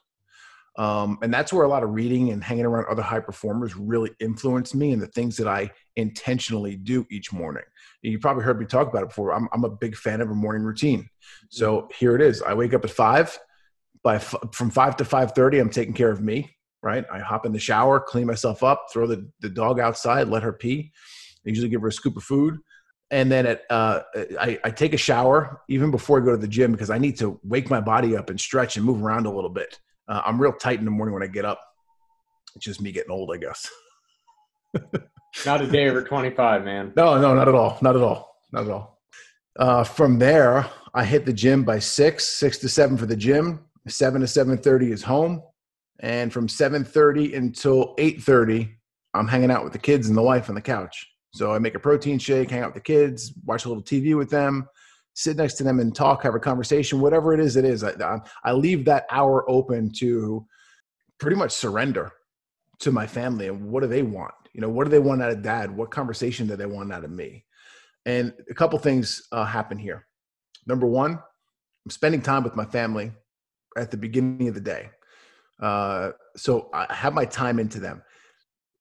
Um, 0.76 1.18
and 1.22 1.32
that's 1.32 1.52
where 1.52 1.64
a 1.64 1.68
lot 1.68 1.84
of 1.84 1.90
reading 1.90 2.30
and 2.30 2.42
hanging 2.42 2.64
around 2.64 2.86
other 2.90 3.02
high 3.02 3.20
performers 3.20 3.76
really 3.76 4.10
influenced 4.18 4.74
me 4.74 4.92
and 4.92 5.00
the 5.00 5.06
things 5.06 5.36
that 5.36 5.46
I 5.46 5.70
intentionally 5.96 6.76
do 6.76 7.06
each 7.10 7.32
morning. 7.32 7.62
You 8.02 8.18
probably 8.18 8.42
heard 8.42 8.58
me 8.58 8.66
talk 8.66 8.88
about 8.88 9.02
it 9.02 9.08
before. 9.08 9.32
I'm, 9.32 9.48
I'm 9.52 9.64
a 9.64 9.70
big 9.70 9.96
fan 9.96 10.20
of 10.20 10.30
a 10.30 10.34
morning 10.34 10.62
routine. 10.62 11.08
So 11.48 11.88
here 11.96 12.16
it 12.16 12.22
is. 12.22 12.42
I 12.42 12.54
wake 12.54 12.74
up 12.74 12.84
at 12.84 12.90
five. 12.90 13.38
By 14.02 14.16
f- 14.16 14.34
from 14.52 14.70
five 14.70 14.98
to 14.98 15.04
five 15.04 15.32
thirty, 15.32 15.58
I'm 15.58 15.70
taking 15.70 15.94
care 15.94 16.10
of 16.10 16.20
me. 16.20 16.50
Right. 16.82 17.06
I 17.10 17.20
hop 17.20 17.46
in 17.46 17.52
the 17.52 17.58
shower, 17.58 17.98
clean 17.98 18.26
myself 18.26 18.62
up, 18.62 18.88
throw 18.92 19.06
the, 19.06 19.30
the 19.40 19.48
dog 19.48 19.80
outside, 19.80 20.28
let 20.28 20.42
her 20.42 20.52
pee. 20.52 20.92
I 21.46 21.48
usually 21.48 21.70
give 21.70 21.80
her 21.80 21.88
a 21.88 21.92
scoop 21.92 22.18
of 22.18 22.24
food 22.24 22.58
and 23.10 23.30
then 23.30 23.46
at, 23.46 23.62
uh, 23.70 24.00
I, 24.40 24.58
I, 24.64 24.70
take 24.70 24.92
a 24.92 24.98
shower 24.98 25.60
even 25.68 25.90
before 25.90 26.20
I 26.20 26.24
go 26.24 26.32
to 26.32 26.36
the 26.36 26.48
gym 26.48 26.72
because 26.72 26.90
I 26.90 26.98
need 26.98 27.18
to 27.18 27.38
wake 27.44 27.70
my 27.70 27.80
body 27.80 28.16
up 28.16 28.30
and 28.30 28.40
stretch 28.40 28.76
and 28.76 28.84
move 28.84 29.02
around 29.02 29.26
a 29.26 29.30
little 29.30 29.50
bit. 29.50 29.78
Uh, 30.08 30.22
I'm 30.24 30.40
real 30.40 30.52
tight 30.52 30.78
in 30.78 30.84
the 30.84 30.90
morning 30.90 31.14
when 31.14 31.22
I 31.22 31.26
get 31.26 31.44
up. 31.44 31.60
It's 32.56 32.64
just 32.64 32.80
me 32.80 32.92
getting 32.92 33.10
old, 33.10 33.30
I 33.34 33.38
guess. 33.38 33.68
not 35.46 35.60
a 35.60 35.66
day 35.66 35.88
over 35.88 36.02
25, 36.02 36.64
man. 36.64 36.92
No, 36.96 37.20
no, 37.20 37.34
not 37.34 37.48
at 37.48 37.54
all. 37.54 37.78
Not 37.82 37.96
at 37.96 38.02
all. 38.02 38.36
Not 38.52 38.64
at 38.64 38.70
all. 38.70 39.00
Uh, 39.58 39.84
from 39.84 40.18
there, 40.18 40.66
I 40.94 41.04
hit 41.04 41.26
the 41.26 41.32
gym 41.32 41.64
by 41.64 41.78
six, 41.78 42.24
six 42.24 42.58
to 42.58 42.68
seven 42.68 42.96
for 42.96 43.06
the 43.06 43.16
gym. 43.16 43.64
Seven 43.86 44.20
to 44.22 44.26
seven 44.26 44.56
thirty 44.56 44.92
is 44.92 45.02
home, 45.02 45.42
and 46.00 46.32
from 46.32 46.48
seven 46.48 46.84
thirty 46.84 47.34
until 47.34 47.94
eight 47.98 48.22
thirty, 48.22 48.76
I'm 49.12 49.28
hanging 49.28 49.50
out 49.50 49.62
with 49.62 49.74
the 49.74 49.78
kids 49.78 50.08
and 50.08 50.16
the 50.16 50.22
wife 50.22 50.48
on 50.48 50.54
the 50.54 50.60
couch. 50.60 51.06
So 51.34 51.52
I 51.52 51.58
make 51.58 51.74
a 51.74 51.80
protein 51.80 52.18
shake, 52.18 52.50
hang 52.50 52.60
out 52.60 52.74
with 52.74 52.82
the 52.82 52.92
kids, 52.92 53.34
watch 53.44 53.64
a 53.64 53.68
little 53.68 53.82
TV 53.82 54.16
with 54.16 54.30
them, 54.30 54.68
sit 55.14 55.36
next 55.36 55.54
to 55.54 55.64
them 55.64 55.80
and 55.80 55.94
talk, 55.94 56.22
have 56.22 56.34
a 56.34 56.40
conversation, 56.40 57.00
whatever 57.00 57.32
it 57.32 57.40
is, 57.40 57.56
it 57.56 57.64
is. 57.64 57.82
I, 57.84 58.18
I 58.44 58.52
leave 58.52 58.84
that 58.84 59.06
hour 59.10 59.48
open 59.48 59.90
to 59.98 60.44
pretty 61.18 61.36
much 61.36 61.52
surrender 61.52 62.12
to 62.80 62.92
my 62.92 63.06
family 63.06 63.48
and 63.48 63.70
what 63.70 63.82
do 63.82 63.88
they 63.88 64.02
want? 64.02 64.34
You 64.52 64.60
know, 64.60 64.68
what 64.68 64.84
do 64.84 64.90
they 64.90 64.98
want 64.98 65.22
out 65.22 65.30
of 65.30 65.42
dad? 65.42 65.74
What 65.74 65.90
conversation 65.90 66.46
do 66.46 66.56
they 66.56 66.66
want 66.66 66.92
out 66.92 67.04
of 67.04 67.10
me? 67.10 67.44
And 68.06 68.34
a 68.50 68.54
couple 68.54 68.78
things 68.78 69.26
uh, 69.32 69.44
happen 69.44 69.78
here. 69.78 70.06
Number 70.66 70.86
one, 70.86 71.12
I'm 71.12 71.90
spending 71.90 72.20
time 72.20 72.42
with 72.42 72.56
my 72.56 72.64
family 72.64 73.12
at 73.76 73.90
the 73.90 73.96
beginning 73.96 74.48
of 74.48 74.54
the 74.54 74.60
day. 74.60 74.90
Uh, 75.60 76.10
so 76.36 76.68
I 76.74 76.92
have 76.92 77.14
my 77.14 77.24
time 77.24 77.58
into 77.58 77.80
them 77.80 78.02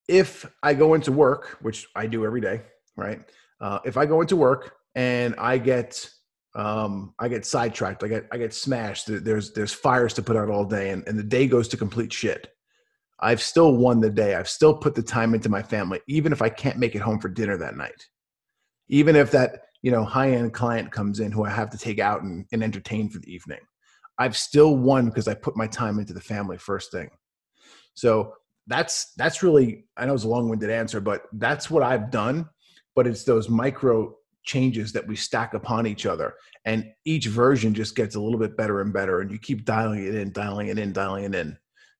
if 0.07 0.45
I 0.61 0.73
go 0.73 0.95
into 0.95 1.11
work, 1.11 1.57
which 1.61 1.87
I 1.95 2.07
do 2.07 2.25
every 2.25 2.41
day, 2.41 2.61
right? 2.97 3.21
Uh, 3.61 3.79
if 3.85 3.97
I 3.97 4.05
go 4.05 4.21
into 4.21 4.35
work 4.35 4.75
and 4.95 5.35
I 5.37 5.57
get 5.57 6.09
um, 6.55 7.13
I 7.19 7.27
get 7.27 7.45
sidetracked, 7.45 8.03
I 8.03 8.07
get 8.07 8.27
I 8.31 8.37
get 8.37 8.53
smashed. 8.53 9.05
There's 9.07 9.51
there's 9.53 9.73
fires 9.73 10.13
to 10.15 10.23
put 10.23 10.35
out 10.35 10.49
all 10.49 10.65
day, 10.65 10.91
and, 10.91 11.07
and 11.07 11.17
the 11.17 11.23
day 11.23 11.47
goes 11.47 11.67
to 11.69 11.77
complete 11.77 12.13
shit. 12.13 12.49
I've 13.19 13.41
still 13.41 13.77
won 13.77 14.01
the 14.01 14.09
day. 14.09 14.35
I've 14.35 14.49
still 14.49 14.75
put 14.75 14.95
the 14.95 15.03
time 15.03 15.33
into 15.33 15.49
my 15.49 15.63
family, 15.63 16.01
even 16.07 16.31
if 16.31 16.41
I 16.41 16.49
can't 16.49 16.77
make 16.77 16.95
it 16.95 17.01
home 17.01 17.19
for 17.19 17.29
dinner 17.29 17.57
that 17.57 17.77
night. 17.77 18.07
Even 18.89 19.15
if 19.15 19.31
that 19.31 19.61
you 19.81 19.91
know 19.91 20.03
high 20.03 20.31
end 20.31 20.53
client 20.53 20.91
comes 20.91 21.19
in 21.19 21.31
who 21.31 21.45
I 21.45 21.49
have 21.49 21.69
to 21.71 21.77
take 21.77 21.99
out 21.99 22.21
and, 22.21 22.45
and 22.51 22.63
entertain 22.63 23.09
for 23.09 23.19
the 23.19 23.33
evening, 23.33 23.61
I've 24.19 24.37
still 24.37 24.75
won 24.77 25.07
because 25.07 25.27
I 25.27 25.33
put 25.33 25.57
my 25.57 25.67
time 25.67 25.99
into 25.99 26.13
the 26.13 26.21
family 26.21 26.57
first 26.57 26.91
thing. 26.91 27.09
So 27.95 28.33
that's 28.67 29.13
that's 29.17 29.43
really 29.43 29.85
i 29.97 30.05
know 30.05 30.13
it's 30.13 30.23
a 30.23 30.27
long-winded 30.27 30.69
answer 30.69 31.01
but 31.01 31.23
that's 31.33 31.69
what 31.69 31.83
i've 31.83 32.09
done 32.09 32.47
but 32.95 33.07
it's 33.07 33.23
those 33.23 33.49
micro 33.49 34.15
changes 34.43 34.91
that 34.93 35.07
we 35.07 35.15
stack 35.15 35.53
upon 35.53 35.87
each 35.87 36.05
other. 36.05 36.35
And 36.65 36.91
each 37.05 37.27
version 37.27 37.73
just 37.73 37.95
gets 37.95 38.15
a 38.15 38.21
little 38.21 38.39
bit 38.39 38.57
better 38.57 38.81
and 38.81 38.93
better 38.93 39.21
and 39.21 39.31
you 39.31 39.39
keep 39.39 39.65
dialing 39.65 40.05
it 40.05 40.15
in 40.15 40.31
dialing 40.31 40.67
it 40.67 40.79
in 40.79 40.93
dialing 40.93 41.25
it 41.25 41.35
in. 41.35 41.57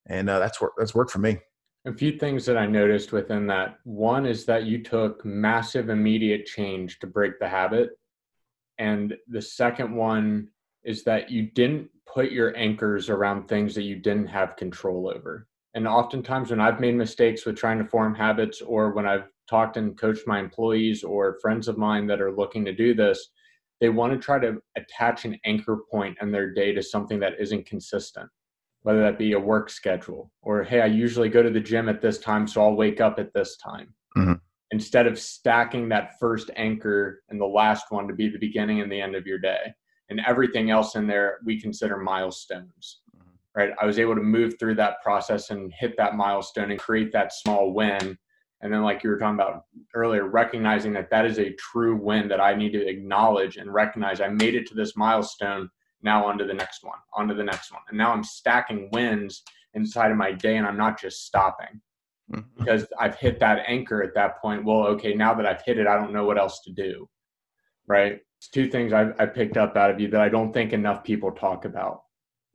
And 0.08 0.30
uh, 0.30 0.40
that's 0.40 0.60
work 0.60 0.74
that's 0.78 0.96
worked 0.96 1.12
for 1.12 1.20
me. 1.20 1.38
A 1.86 1.94
few 1.94 2.18
things 2.18 2.46
that 2.46 2.58
i 2.58 2.66
noticed 2.66 3.12
within 3.12 3.46
that. 3.48 3.78
One 3.84 4.26
is 4.26 4.46
that 4.46 4.64
you 4.64 4.84
took 4.84 5.24
massive 5.26 5.90
immediate 5.90 6.46
change 6.46 7.00
to 7.00 7.08
break 7.08 7.40
the 7.40 7.48
habit. 7.48 7.92
And 8.78 9.16
the 9.28 9.42
second 9.42 9.94
one 9.94 10.48
is 10.84 11.04
that 11.04 11.30
you 11.30 11.52
didn't 11.52 11.90
put 12.06 12.32
your 12.32 12.56
anchors 12.58 13.10
around 13.10 13.48
things 13.48 13.76
that 13.76 13.84
you 13.84 13.96
didn't 13.96 14.28
have 14.28 14.56
control 14.56 15.12
over. 15.14 15.48
And 15.74 15.88
oftentimes, 15.88 16.52
when 16.52 16.62
I've 16.62 16.80
made 16.80 16.96
mistakes 16.96 17.46
with 17.46 17.58
trying 17.58 17.80
to 17.80 17.86
form 17.86 18.14
habits, 18.14 18.62
or 18.62 18.92
when 18.92 19.08
I've 19.08 19.28
talked 19.50 19.78
and 19.78 19.98
coached 19.98 20.28
my 20.28 20.40
employees 20.40 21.04
or 21.04 21.38
friends 21.42 21.68
of 21.68 21.78
mine 21.78 22.08
that 22.08 22.22
are 22.22 22.36
looking 22.36 22.66
to 22.66 22.74
do 22.74 22.94
this, 22.94 23.30
they 23.82 23.90
want 23.90 24.14
to 24.14 24.20
try 24.20 24.40
to 24.40 24.62
attach 24.78 25.26
an 25.26 25.38
anchor 25.46 25.80
point 25.92 26.18
in 26.22 26.32
their 26.32 26.54
day 26.54 26.74
to 26.74 26.82
something 26.82 27.20
that 27.20 27.40
isn't 27.40 27.66
consistent, 27.66 28.30
whether 28.84 29.02
that 29.02 29.18
be 29.18 29.34
a 29.34 29.40
work 29.40 29.70
schedule 29.70 30.32
or, 30.42 30.64
hey, 30.64 30.82
I 30.82 30.86
usually 30.86 31.30
go 31.30 31.44
to 31.44 31.50
the 31.50 31.60
gym 31.60 31.90
at 31.90 32.02
this 32.02 32.20
time, 32.20 32.48
so 32.48 32.62
I'll 32.62 32.76
wake 32.76 33.02
up 33.02 33.20
at 33.20 33.34
this 33.34 33.58
time. 33.58 33.94
Mm-hmm. 34.18 34.34
Instead 34.72 35.06
of 35.06 35.20
stacking 35.20 35.90
that 35.90 36.18
first 36.20 36.50
anchor 36.56 37.22
and 37.30 37.40
the 37.40 37.46
last 37.46 37.88
one 37.90 38.08
to 38.08 38.14
be 38.14 38.30
the 38.30 38.40
beginning 38.40 38.82
and 38.82 38.92
the 38.92 39.02
end 39.02 39.16
of 39.16 39.28
your 39.28 39.38
day. 39.38 39.74
And 40.10 40.20
everything 40.28 40.70
else 40.70 40.96
in 40.96 41.08
there 41.08 41.40
we 41.46 41.60
consider 41.60 41.98
milestones 41.98 43.02
right? 43.56 43.72
I 43.80 43.86
was 43.86 44.00
able 44.00 44.16
to 44.16 44.22
move 44.22 44.56
through 44.60 44.76
that 44.76 45.02
process 45.02 45.50
and 45.50 45.72
hit 45.78 45.96
that 45.98 46.16
milestone 46.16 46.72
and 46.72 46.80
create 46.80 47.12
that 47.14 47.34
small 47.34 47.74
win. 47.74 48.18
And 48.64 48.74
then, 48.74 48.82
like 48.82 49.04
you 49.04 49.10
were 49.10 49.18
talking 49.18 49.36
about 49.36 49.66
earlier, 49.94 50.26
recognizing 50.26 50.94
that 50.94 51.10
that 51.10 51.26
is 51.26 51.38
a 51.38 51.54
true 51.56 51.98
win 51.98 52.30
that 52.30 52.40
I 52.40 52.56
need 52.56 52.72
to 52.72 52.88
acknowledge 52.88 53.58
and 53.58 53.72
recognize 53.72 54.22
I 54.22 54.30
made 54.30 54.56
it 54.56 54.66
to 54.68 54.74
this 54.74 54.96
milestone. 54.96 55.70
Now, 56.02 56.26
on 56.26 56.38
to 56.38 56.46
the 56.46 56.54
next 56.54 56.84
one, 56.84 56.98
on 57.14 57.28
to 57.28 57.34
the 57.34 57.44
next 57.44 57.72
one. 57.74 57.82
And 57.90 57.98
now 57.98 58.14
I'm 58.14 58.24
stacking 58.24 58.90
wins 58.94 59.44
inside 59.74 60.12
of 60.12 60.18
my 60.18 60.32
day 60.32 60.58
and 60.58 60.66
I'm 60.66 60.78
not 60.78 61.00
just 61.00 61.26
stopping 61.26 61.82
mm-hmm. 62.32 62.42
because 62.58 62.86
I've 63.00 63.16
hit 63.16 63.38
that 63.40 63.64
anchor 63.68 64.02
at 64.02 64.16
that 64.16 64.42
point. 64.42 64.64
Well, 64.64 64.88
okay, 64.88 65.14
now 65.14 65.34
that 65.34 65.46
I've 65.46 65.62
hit 65.62 65.78
it, 65.78 65.88
I 65.88 65.96
don't 65.98 66.14
know 66.14 66.26
what 66.26 66.40
else 66.40 66.62
to 66.62 66.72
do. 66.72 67.10
Right? 67.86 68.20
It's 68.38 68.48
two 68.48 68.70
things 68.70 68.94
I've, 68.94 69.14
I 69.20 69.26
picked 69.26 69.58
up 69.58 69.76
out 69.76 69.92
of 69.92 70.00
you 70.00 70.08
that 70.10 70.22
I 70.22 70.30
don't 70.30 70.54
think 70.54 70.72
enough 70.72 71.04
people 71.04 71.32
talk 71.32 71.66
about. 71.66 72.03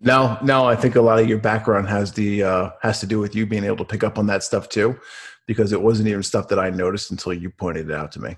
No, 0.01 0.39
no, 0.43 0.65
I 0.67 0.77
think 0.77 0.95
a 0.95 1.01
lot 1.01 1.19
of 1.19 1.29
your 1.29 1.39
background 1.39 1.89
has 1.89 2.13
the 2.13 2.45
uh, 2.45 2.71
has 2.83 3.01
to 3.01 3.07
do 3.07 3.19
with 3.19 3.35
you 3.35 3.47
being 3.47 3.65
able 3.65 3.79
to 3.79 3.85
pick 3.85 4.05
up 4.05 4.17
on 4.17 4.27
that 4.27 4.45
stuff 4.45 4.69
too, 4.69 4.99
because 5.47 5.73
it 5.73 5.83
wasn't 5.83 6.09
even 6.09 6.23
stuff 6.23 6.49
that 6.49 6.59
I 6.59 6.71
noticed 6.71 7.11
until 7.11 7.33
you 7.33 7.51
pointed 7.51 7.91
it 7.91 7.97
out 7.97 8.13
to 8.13 8.21
me. 8.21 8.37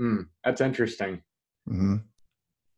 Mm, 0.00 0.28
that's 0.42 0.62
interesting. 0.62 1.22
Mm-hmm. 1.68 1.96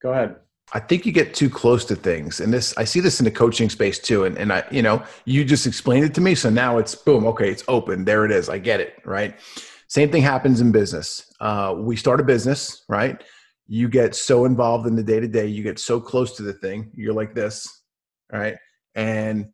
Go 0.03 0.13
ahead. 0.13 0.37
I 0.73 0.81
think 0.81 1.07
you 1.07 1.13
get 1.13 1.35
too 1.35 1.49
close 1.49 1.85
to 1.85 1.95
things, 1.95 2.41
and 2.41 2.53
this 2.53 2.77
I 2.77 2.85
see 2.85 2.99
this 2.99 3.21
in 3.21 3.25
the 3.25 3.31
coaching 3.31 3.71
space 3.71 4.01
too. 4.01 4.25
And 4.25 4.37
and 4.37 4.53
I, 4.53 4.65
you 4.71 4.83
know, 4.83 5.05
you 5.27 5.45
just 5.45 5.67
explained 5.67 6.05
it 6.05 6.15
to 6.15 6.21
me, 6.21 6.35
so 6.35 6.51
now 6.51 6.79
it's 6.79 6.97
boom. 6.97 7.27
Okay, 7.29 7.51
it's 7.51 7.65
open. 7.69 8.05
There 8.05 8.25
it 8.25 8.33
is. 8.33 8.49
I 8.49 8.59
get 8.59 8.81
it. 8.81 8.95
Right. 9.05 9.39
Same 9.87 10.11
thing 10.11 10.23
happens 10.23 10.61
in 10.61 10.73
business. 10.73 11.33
Uh, 11.39 11.77
we 11.79 11.95
start 11.95 12.19
a 12.19 12.25
business, 12.25 12.85
right? 12.89 13.23
You 13.69 13.89
get 13.89 14.17
so 14.17 14.45
involved 14.45 14.89
in 14.89 14.97
the 14.97 15.05
day 15.05 15.21
to 15.21 15.29
day. 15.29 15.47
You 15.47 15.63
get 15.63 15.79
so 15.79 16.01
close 16.01 16.37
to 16.37 16.43
the 16.43 16.55
thing. 16.55 16.91
You're 16.95 17.15
like 17.15 17.33
this 17.33 17.84
right? 18.33 18.57
And 18.95 19.49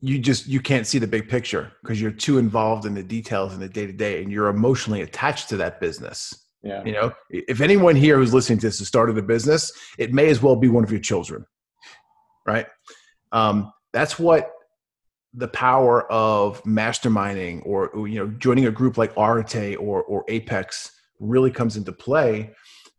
you 0.00 0.18
just 0.18 0.46
you 0.46 0.60
can't 0.60 0.86
see 0.86 0.98
the 0.98 1.06
big 1.06 1.28
picture 1.28 1.72
because 1.82 2.00
you're 2.00 2.10
too 2.10 2.38
involved 2.38 2.86
in 2.86 2.94
the 2.94 3.02
details 3.02 3.54
in 3.54 3.60
the 3.60 3.68
day 3.68 3.86
to 3.86 3.92
day, 3.92 4.22
and 4.22 4.30
you're 4.30 4.48
emotionally 4.48 5.02
attached 5.02 5.48
to 5.50 5.56
that 5.56 5.80
business. 5.80 6.46
Yeah. 6.62 6.84
You 6.84 6.92
know, 6.92 7.12
if 7.30 7.60
anyone 7.60 7.96
here 7.96 8.16
who's 8.16 8.34
listening 8.34 8.58
to 8.58 8.66
this 8.66 8.78
has 8.78 8.88
started 8.88 9.16
a 9.18 9.22
business, 9.22 9.72
it 9.98 10.12
may 10.12 10.28
as 10.28 10.42
well 10.42 10.56
be 10.56 10.68
one 10.68 10.84
of 10.84 10.90
your 10.90 11.00
children, 11.00 11.46
right? 12.44 12.66
Um, 13.32 13.72
that's 13.92 14.18
what 14.18 14.50
the 15.32 15.48
power 15.48 16.10
of 16.10 16.62
masterminding 16.64 17.62
or 17.64 17.90
you 18.08 18.18
know 18.18 18.28
joining 18.38 18.66
a 18.66 18.70
group 18.70 18.96
like 18.98 19.12
Arete 19.16 19.76
or 19.78 20.02
or 20.02 20.24
Apex 20.28 20.92
really 21.20 21.50
comes 21.50 21.76
into 21.76 21.92
play 21.92 22.52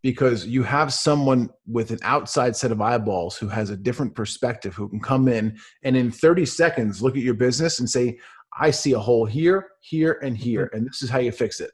because 0.04 0.46
you 0.46 0.64
have 0.64 0.94
someone 0.94 1.50
with 1.66 1.92
an 1.92 2.00
outside 2.04 2.56
set 2.56 2.72
of 2.72 2.82
eyeballs 2.82 3.38
who 3.38 3.48
has 3.48 3.70
a 3.70 3.78
different 3.78 4.16
perspective 4.16 4.76
who 4.76 4.88
can 4.90 5.00
come 5.00 5.28
in 5.28 5.58
and 5.84 5.98
in 5.98 6.12
30 6.12 6.46
seconds 6.46 7.02
look 7.02 7.16
at 7.16 7.24
your 7.24 7.34
business 7.34 7.80
and 7.80 7.90
say 7.90 8.18
i 8.60 8.70
see 8.70 8.94
a 8.94 9.00
hole 9.00 9.26
here 9.26 9.70
here 9.82 10.20
and 10.24 10.38
here 10.38 10.70
and 10.74 10.88
this 10.88 11.02
is 11.02 11.10
how 11.10 11.20
you 11.20 11.32
fix 11.32 11.60
it. 11.60 11.72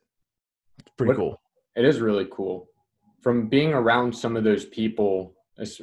It's 0.79 0.91
pretty 0.97 1.09
what, 1.09 1.17
cool. 1.17 1.41
It 1.75 1.86
is 1.86 1.99
really 1.99 2.27
cool. 2.31 2.67
From 3.21 3.47
being 3.47 3.73
around 3.73 4.15
some 4.15 4.36
of 4.36 4.43
those 4.43 4.65
people 4.65 5.36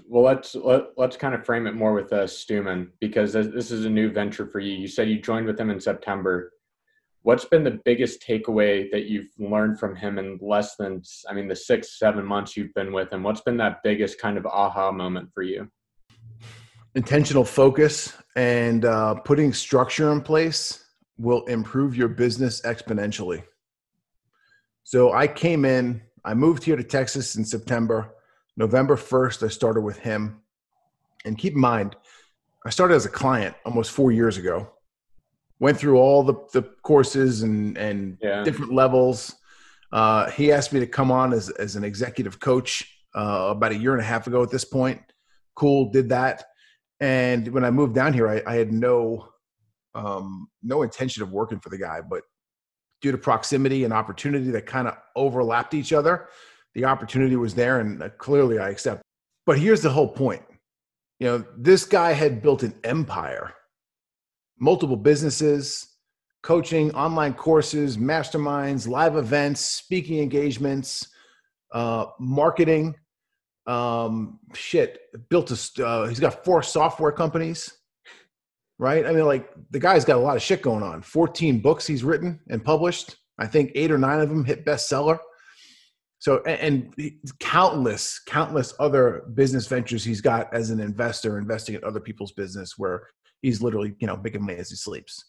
well 0.08 0.24
let's 0.24 0.56
let, 0.56 0.80
us 0.80 0.86
let 0.96 1.10
us 1.10 1.16
kind 1.16 1.34
of 1.34 1.46
frame 1.46 1.68
it 1.68 1.74
more 1.74 1.94
with 1.94 2.12
uh, 2.12 2.26
Stewman 2.26 2.90
because 3.00 3.32
this 3.32 3.70
is 3.70 3.84
a 3.84 3.90
new 3.90 4.10
venture 4.10 4.46
for 4.46 4.58
you. 4.58 4.72
You 4.72 4.88
said 4.88 5.08
you 5.08 5.20
joined 5.20 5.46
with 5.46 5.58
him 5.58 5.70
in 5.70 5.80
september 5.80 6.52
what's 7.22 7.44
been 7.44 7.64
the 7.64 7.80
biggest 7.84 8.22
takeaway 8.26 8.90
that 8.90 9.06
you've 9.06 9.30
learned 9.38 9.78
from 9.78 9.94
him 9.94 10.18
in 10.18 10.38
less 10.40 10.76
than 10.76 11.02
i 11.28 11.34
mean 11.34 11.48
the 11.48 11.56
six 11.56 11.98
seven 11.98 12.24
months 12.24 12.56
you've 12.56 12.74
been 12.74 12.92
with 12.92 13.12
him? 13.12 13.22
What's 13.22 13.42
been 13.42 13.56
that 13.58 13.82
biggest 13.82 14.20
kind 14.20 14.38
of 14.38 14.46
aha 14.46 14.90
moment 14.90 15.30
for 15.32 15.42
you? 15.42 15.70
Intentional 16.94 17.44
focus 17.44 18.14
and 18.36 18.84
uh, 18.84 19.14
putting 19.14 19.52
structure 19.52 20.10
in 20.12 20.20
place 20.20 20.86
will 21.18 21.44
improve 21.46 21.96
your 21.96 22.08
business 22.08 22.62
exponentially. 22.62 23.42
So 24.84 25.12
i 25.12 25.26
came 25.26 25.64
in 25.64 26.02
i 26.24 26.34
moved 26.34 26.64
here 26.64 26.76
to 26.76 26.84
texas 26.84 27.36
in 27.36 27.44
september. 27.44 28.14
November 28.56 28.96
1st 28.96 29.44
i 29.44 29.48
started 29.48 29.82
with 29.82 29.98
him. 29.98 30.40
And 31.24 31.36
keep 31.36 31.52
in 31.54 31.60
mind 31.60 31.96
I 32.66 32.70
started 32.70 32.94
as 32.94 33.06
a 33.06 33.10
client 33.10 33.54
almost 33.64 33.90
four 33.90 34.12
years 34.12 34.36
ago. 34.36 34.70
Went 35.60 35.78
through 35.78 35.98
all 35.98 36.22
the, 36.22 36.34
the 36.52 36.62
courses 36.82 37.42
and 37.42 37.76
and 37.78 38.18
Yeah. 38.20 38.42
different 38.42 38.72
levels. 38.72 39.36
Uh, 39.92 40.30
he 40.30 40.52
asked 40.52 40.72
me 40.72 40.80
to 40.80 40.86
come 40.86 41.10
on 41.12 41.32
as 41.32 41.50
as 41.50 41.76
an 41.76 41.84
executive 41.84 42.40
coach 42.40 42.86
uh, 43.14 43.48
about 43.50 43.72
a 43.72 43.76
year 43.76 43.92
and 43.92 44.00
a 44.00 44.04
half 44.04 44.26
ago. 44.26 44.42
At 44.42 44.50
this 44.50 44.64
point, 44.64 45.00
cool, 45.54 45.90
did 45.90 46.08
that. 46.08 46.44
And 47.00 47.48
when 47.48 47.64
I 47.64 47.70
moved 47.70 47.94
down 47.94 48.12
here, 48.12 48.28
I, 48.28 48.42
I 48.46 48.54
had 48.56 48.72
no 48.72 49.28
um, 49.94 50.48
no 50.62 50.82
intention 50.82 51.22
of 51.22 51.30
working 51.32 51.60
for 51.60 51.68
the 51.68 51.78
guy, 51.78 52.00
but 52.00 52.22
due 53.02 53.10
to 53.12 53.18
proximity 53.18 53.84
and 53.84 53.92
opportunity 53.92 54.50
that 54.50 54.66
kind 54.66 54.86
of 54.86 54.94
overlapped 55.16 55.74
each 55.74 55.92
other, 55.92 56.28
the 56.74 56.84
opportunity 56.84 57.34
was 57.36 57.54
there, 57.54 57.80
and 57.80 58.02
uh, 58.02 58.08
clearly 58.18 58.58
I 58.58 58.68
accept. 58.68 59.02
But 59.46 59.58
here's 59.58 59.82
the 59.82 59.90
whole 59.90 60.08
point: 60.08 60.42
you 61.18 61.26
know, 61.26 61.44
this 61.56 61.84
guy 61.84 62.12
had 62.12 62.40
built 62.42 62.62
an 62.62 62.74
empire, 62.84 63.54
multiple 64.60 64.96
businesses, 64.96 65.96
coaching, 66.42 66.92
online 66.94 67.34
courses, 67.34 67.96
masterminds, 67.96 68.86
live 68.86 69.16
events, 69.16 69.60
speaking 69.60 70.20
engagements, 70.20 71.08
uh, 71.72 72.06
marketing. 72.18 72.94
Um, 73.66 74.38
shit, 74.54 74.98
built 75.28 75.50
a. 75.50 75.84
Uh, 75.84 76.06
he's 76.08 76.20
got 76.20 76.44
four 76.44 76.62
software 76.62 77.12
companies 77.12 77.72
right? 78.80 79.04
I 79.06 79.12
mean, 79.12 79.26
like 79.26 79.50
the 79.70 79.78
guy's 79.78 80.06
got 80.06 80.16
a 80.16 80.20
lot 80.20 80.36
of 80.36 80.42
shit 80.42 80.62
going 80.62 80.82
on. 80.82 81.02
14 81.02 81.60
books 81.60 81.86
he's 81.86 82.02
written 82.02 82.40
and 82.48 82.64
published. 82.64 83.14
I 83.38 83.46
think 83.46 83.72
eight 83.74 83.90
or 83.90 83.98
nine 83.98 84.20
of 84.20 84.30
them 84.30 84.42
hit 84.42 84.64
bestseller. 84.64 85.18
So, 86.18 86.42
and, 86.46 86.94
and 86.98 87.12
countless, 87.40 88.20
countless 88.26 88.72
other 88.80 89.24
business 89.34 89.66
ventures 89.66 90.02
he's 90.02 90.22
got 90.22 90.52
as 90.54 90.70
an 90.70 90.80
investor, 90.80 91.38
investing 91.38 91.74
in 91.74 91.84
other 91.84 92.00
people's 92.00 92.32
business 92.32 92.78
where 92.78 93.06
he's 93.42 93.62
literally, 93.62 93.94
you 93.98 94.06
know, 94.06 94.16
making 94.16 94.44
money 94.44 94.58
as 94.58 94.70
he 94.70 94.76
sleeps. 94.76 95.24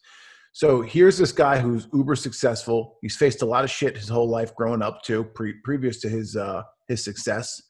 So 0.54 0.82
here's 0.82 1.18
this 1.18 1.32
guy 1.32 1.60
who's 1.60 1.88
uber 1.94 2.16
successful. 2.16 2.98
He's 3.02 3.16
faced 3.16 3.42
a 3.42 3.46
lot 3.46 3.64
of 3.64 3.70
shit 3.70 3.98
his 3.98 4.10
whole 4.10 4.30
life 4.30 4.54
growing 4.56 4.82
up 4.82 5.02
too, 5.02 5.24
pre- 5.24 5.60
previous 5.64 6.02
to 6.02 6.10
his 6.10 6.36
uh, 6.36 6.64
his 6.88 7.04
success. 7.04 7.62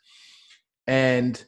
And 0.87 1.43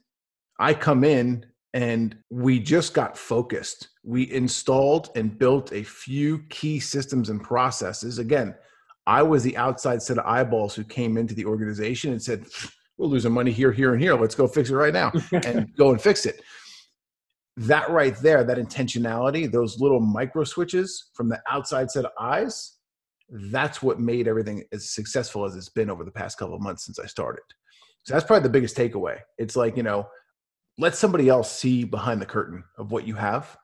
I 0.59 0.75
come 0.75 1.03
in 1.03 1.45
and 1.73 2.15
we 2.29 2.59
just 2.59 2.93
got 2.93 3.17
focused. 3.17 3.89
We 4.03 4.31
installed 4.31 5.09
and 5.15 5.37
built 5.37 5.73
a 5.73 5.83
few 5.83 6.43
key 6.49 6.79
systems 6.79 7.29
and 7.29 7.41
processes. 7.41 8.19
Again, 8.19 8.53
I 9.07 9.23
was 9.23 9.41
the 9.43 9.57
outside 9.57 10.03
set 10.03 10.19
of 10.19 10.25
eyeballs 10.25 10.75
who 10.75 10.83
came 10.83 11.17
into 11.17 11.33
the 11.33 11.45
organization 11.45 12.11
and 12.11 12.21
said, 12.21 12.45
"We're 12.97 13.07
losing 13.07 13.31
money 13.31 13.51
here, 13.51 13.71
here, 13.71 13.93
and 13.93 14.01
here. 14.01 14.13
Let's 14.13 14.35
go 14.35 14.47
fix 14.47 14.69
it 14.69 14.75
right 14.75 14.93
now 14.93 15.11
and 15.45 15.75
go 15.75 15.89
and 15.89 15.99
fix 15.99 16.27
it." 16.27 16.41
That 17.55 17.89
right 17.89 18.15
there, 18.17 18.43
that 18.43 18.57
intentionality, 18.57 19.51
those 19.51 19.79
little 19.79 19.99
micro 19.99 20.43
switches 20.43 21.11
from 21.13 21.29
the 21.29 21.41
outside 21.49 21.91
set 21.91 22.05
of 22.05 22.11
eyes, 22.19 22.77
that's 23.29 23.81
what 23.81 23.99
made 23.99 24.27
everything 24.27 24.63
as 24.71 24.91
successful 24.91 25.45
as 25.45 25.55
it's 25.55 25.69
been 25.69 25.89
over 25.89 26.03
the 26.03 26.11
past 26.11 26.37
couple 26.37 26.55
of 26.55 26.61
months 26.61 26.85
since 26.85 26.99
I 26.99 27.05
started. 27.05 27.43
So 28.03 28.13
that's 28.13 28.25
probably 28.25 28.43
the 28.43 28.49
biggest 28.49 28.75
takeaway. 28.75 29.19
It's 29.37 29.55
like, 29.55 29.77
you 29.77 29.83
know, 29.83 30.07
let 30.77 30.95
somebody 30.95 31.29
else 31.29 31.51
see 31.51 31.83
behind 31.83 32.21
the 32.21 32.25
curtain 32.25 32.63
of 32.77 32.91
what 32.91 33.07
you 33.07 33.15
have 33.15 33.55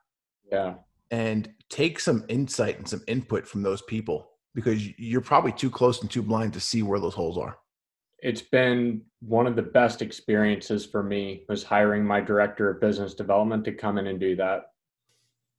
yeah. 0.50 0.74
and 1.10 1.52
take 1.68 2.00
some 2.00 2.24
insight 2.28 2.78
and 2.78 2.88
some 2.88 3.02
input 3.06 3.46
from 3.46 3.62
those 3.62 3.82
people 3.82 4.30
because 4.54 4.86
you're 4.98 5.20
probably 5.20 5.52
too 5.52 5.70
close 5.70 6.00
and 6.00 6.10
too 6.10 6.22
blind 6.22 6.52
to 6.52 6.60
see 6.60 6.82
where 6.82 7.00
those 7.00 7.14
holes 7.14 7.38
are. 7.38 7.56
It's 8.22 8.42
been 8.42 9.02
one 9.20 9.46
of 9.46 9.56
the 9.56 9.62
best 9.62 10.02
experiences 10.02 10.84
for 10.84 11.02
me 11.02 11.44
was 11.48 11.62
hiring 11.62 12.04
my 12.04 12.20
director 12.20 12.70
of 12.70 12.80
business 12.80 13.14
development 13.14 13.64
to 13.64 13.72
come 13.72 13.98
in 13.98 14.06
and 14.08 14.20
do 14.20 14.36
that. 14.36 14.72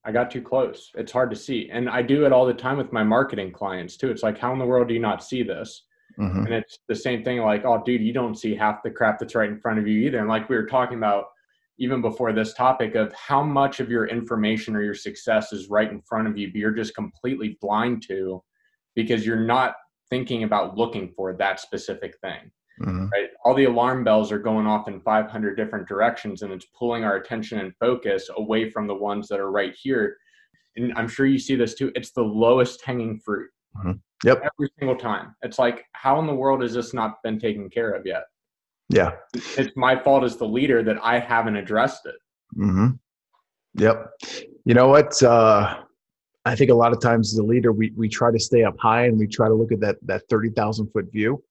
I 0.03 0.11
got 0.11 0.31
too 0.31 0.41
close. 0.41 0.91
It's 0.95 1.11
hard 1.11 1.29
to 1.29 1.35
see. 1.35 1.69
And 1.71 1.89
I 1.89 2.01
do 2.01 2.25
it 2.25 2.31
all 2.31 2.45
the 2.45 2.53
time 2.53 2.77
with 2.77 2.91
my 2.91 3.03
marketing 3.03 3.51
clients 3.51 3.97
too. 3.97 4.09
It's 4.09 4.23
like, 4.23 4.37
how 4.37 4.51
in 4.53 4.59
the 4.59 4.65
world 4.65 4.87
do 4.87 4.93
you 4.93 4.99
not 4.99 5.23
see 5.23 5.43
this? 5.43 5.85
Mhm. 6.17 6.45
And 6.45 6.53
it's 6.53 6.79
the 6.87 6.95
same 6.95 7.23
thing 7.23 7.39
like, 7.39 7.65
oh, 7.65 7.81
dude, 7.83 8.01
you 8.01 8.13
don't 8.13 8.35
see 8.35 8.55
half 8.55 8.83
the 8.83 8.91
crap 8.91 9.19
that's 9.19 9.35
right 9.35 9.49
in 9.49 9.59
front 9.59 9.79
of 9.79 9.87
you 9.87 9.99
either. 10.07 10.19
And 10.19 10.27
like 10.27 10.49
we 10.49 10.55
were 10.55 10.65
talking 10.65 10.97
about 10.97 11.25
even 11.77 12.01
before 12.01 12.33
this 12.33 12.53
topic 12.53 12.95
of 12.95 13.13
how 13.13 13.41
much 13.43 13.79
of 13.79 13.89
your 13.89 14.07
information 14.07 14.75
or 14.75 14.83
your 14.83 14.93
success 14.93 15.53
is 15.53 15.69
right 15.69 15.89
in 15.89 16.01
front 16.01 16.27
of 16.27 16.37
you, 16.37 16.47
but 16.47 16.57
you're 16.57 16.71
just 16.71 16.95
completely 16.95 17.57
blind 17.61 18.03
to 18.07 18.43
because 18.95 19.25
you're 19.25 19.39
not 19.39 19.75
thinking 20.11 20.43
about 20.43 20.77
looking 20.77 21.09
for 21.15 21.33
that 21.33 21.59
specific 21.59 22.19
thing 22.19 22.51
Mhm. 22.81 23.11
right? 23.11 23.29
All 23.45 23.53
the 23.53 23.65
alarm 23.65 24.03
bells 24.03 24.31
are 24.31 24.39
going 24.39 24.65
off 24.65 24.87
in 24.87 24.99
500 25.01 25.55
different 25.55 25.87
directions, 25.87 26.41
and 26.41 26.51
it's 26.51 26.65
pulling 26.77 27.03
our 27.03 27.15
attention 27.17 27.59
and 27.59 27.75
focus 27.79 28.27
away 28.37 28.69
from 28.71 28.87
the 28.87 28.95
ones 28.95 29.27
that 29.27 29.39
are 29.39 29.51
right 29.51 29.75
here. 29.75 30.17
And 30.75 30.91
I'm 30.95 31.07
sure 31.07 31.27
you 31.27 31.37
see 31.37 31.55
this 31.55 31.75
too. 31.75 31.91
It's 31.95 32.11
the 32.11 32.23
lowest 32.23 32.83
hanging 32.83 33.19
fruit. 33.19 33.49
Mhm. 33.77 33.99
Yep. 34.23 34.37
Every 34.53 34.69
single 34.79 34.95
time. 34.95 35.35
It's 35.43 35.59
like, 35.59 35.85
how 35.93 36.17
in 36.19 36.25
the 36.27 36.33
world 36.33 36.61
has 36.63 36.73
this 36.73 36.91
not 36.93 37.21
been 37.23 37.37
taken 37.39 37.69
care 37.69 37.91
of 37.91 38.05
yet? 38.05 38.23
Yeah. 38.89 39.11
It's 39.33 39.75
my 39.75 39.95
fault 40.01 40.23
as 40.23 40.37
the 40.37 40.47
leader 40.47 40.81
that 40.81 40.97
I 41.03 41.19
haven't 41.19 41.57
addressed 41.57 42.05
it. 42.07 42.15
hmm 42.55 42.87
Yep. 43.75 44.11
You 44.65 44.73
know 44.73 44.87
what? 44.87 45.21
Uh, 45.21 45.83
I 46.45 46.55
think 46.55 46.71
a 46.71 46.75
lot 46.75 46.91
of 46.91 46.99
times 47.01 47.33
as 47.33 47.37
a 47.39 47.43
leader, 47.43 47.71
we, 47.71 47.91
we 47.95 48.09
try 48.09 48.31
to 48.31 48.39
stay 48.39 48.63
up 48.63 48.75
high 48.79 49.05
and 49.05 49.17
we 49.19 49.27
try 49.27 49.47
to 49.47 49.53
look 49.53 49.71
at 49.71 49.79
that, 49.81 49.97
that 50.03 50.23
30,000 50.29 50.87
foot 50.91 51.11
view. 51.11 51.43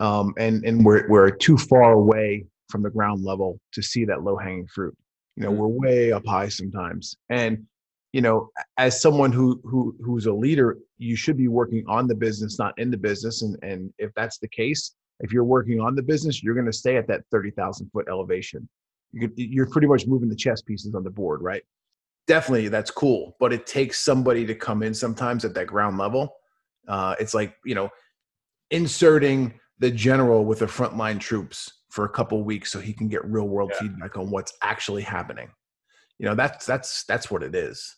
Um, 0.00 0.32
and, 0.38 0.64
and 0.64 0.84
we're, 0.84 1.06
we're 1.08 1.30
too 1.30 1.58
far 1.58 1.92
away 1.92 2.46
from 2.70 2.82
the 2.82 2.90
ground 2.90 3.22
level 3.22 3.60
to 3.72 3.82
see 3.82 4.04
that 4.06 4.22
low 4.22 4.36
hanging 4.36 4.66
fruit. 4.66 4.96
You 5.36 5.44
know, 5.44 5.52
Mhm. 5.52 5.56
we're 5.56 5.66
way 5.68 6.12
up 6.12 6.26
high 6.26 6.48
sometimes. 6.48 7.16
And, 7.28 7.66
you 8.12 8.20
know, 8.22 8.50
as 8.78 9.00
someone 9.00 9.32
who, 9.32 9.60
who, 9.64 9.94
who's 10.02 10.26
a 10.26 10.32
leader, 10.32 10.78
you 10.98 11.14
should 11.14 11.36
be 11.36 11.48
working 11.48 11.84
on 11.86 12.06
the 12.06 12.14
business, 12.14 12.58
not 12.58 12.78
in 12.78 12.90
the 12.90 12.96
business. 12.96 13.42
And, 13.42 13.56
and 13.62 13.92
if 13.98 14.12
that's 14.14 14.38
the 14.38 14.48
case, 14.48 14.94
if 15.20 15.32
you're 15.32 15.44
working 15.44 15.78
on 15.80 15.94
the 15.94 16.02
business, 16.02 16.42
you're 16.42 16.54
going 16.54 16.66
to 16.66 16.72
stay 16.72 16.96
at 16.96 17.06
that 17.08 17.22
30,000 17.30 17.90
foot 17.92 18.06
elevation. 18.08 18.68
You 19.12 19.28
could- 19.28 19.38
You're 19.38 19.66
pretty 19.68 19.86
much 19.86 20.06
moving 20.06 20.28
the 20.30 20.36
chess 20.36 20.62
pieces 20.62 20.94
on 20.94 21.04
the 21.04 21.10
board, 21.10 21.42
right? 21.42 21.62
Definitely, 22.32 22.68
that's 22.68 22.90
cool. 22.90 23.36
But 23.38 23.52
it 23.52 23.66
takes 23.66 23.98
somebody 24.00 24.46
to 24.46 24.54
come 24.54 24.82
in 24.82 24.94
sometimes 24.94 25.44
at 25.44 25.52
that 25.52 25.66
ground 25.66 25.98
level. 25.98 26.34
Uh, 26.88 27.14
it's 27.20 27.34
like, 27.34 27.54
you 27.66 27.74
know, 27.74 27.90
inserting 28.70 29.52
the 29.80 29.90
general 29.90 30.46
with 30.46 30.60
the 30.60 30.66
frontline 30.66 31.20
troops 31.20 31.70
for 31.90 32.06
a 32.06 32.08
couple 32.08 32.42
weeks 32.42 32.72
so 32.72 32.80
he 32.80 32.94
can 32.94 33.06
get 33.08 33.22
real 33.26 33.46
world 33.48 33.70
Yeah. 33.74 33.80
feedback 33.80 34.16
on 34.16 34.30
what's 34.30 34.54
actually 34.62 35.02
happening. 35.02 35.50
You 36.18 36.24
know, 36.26 36.34
that's 36.34 36.64
that's 36.64 37.04
that's 37.04 37.30
what 37.30 37.42
it 37.42 37.54
is. 37.54 37.96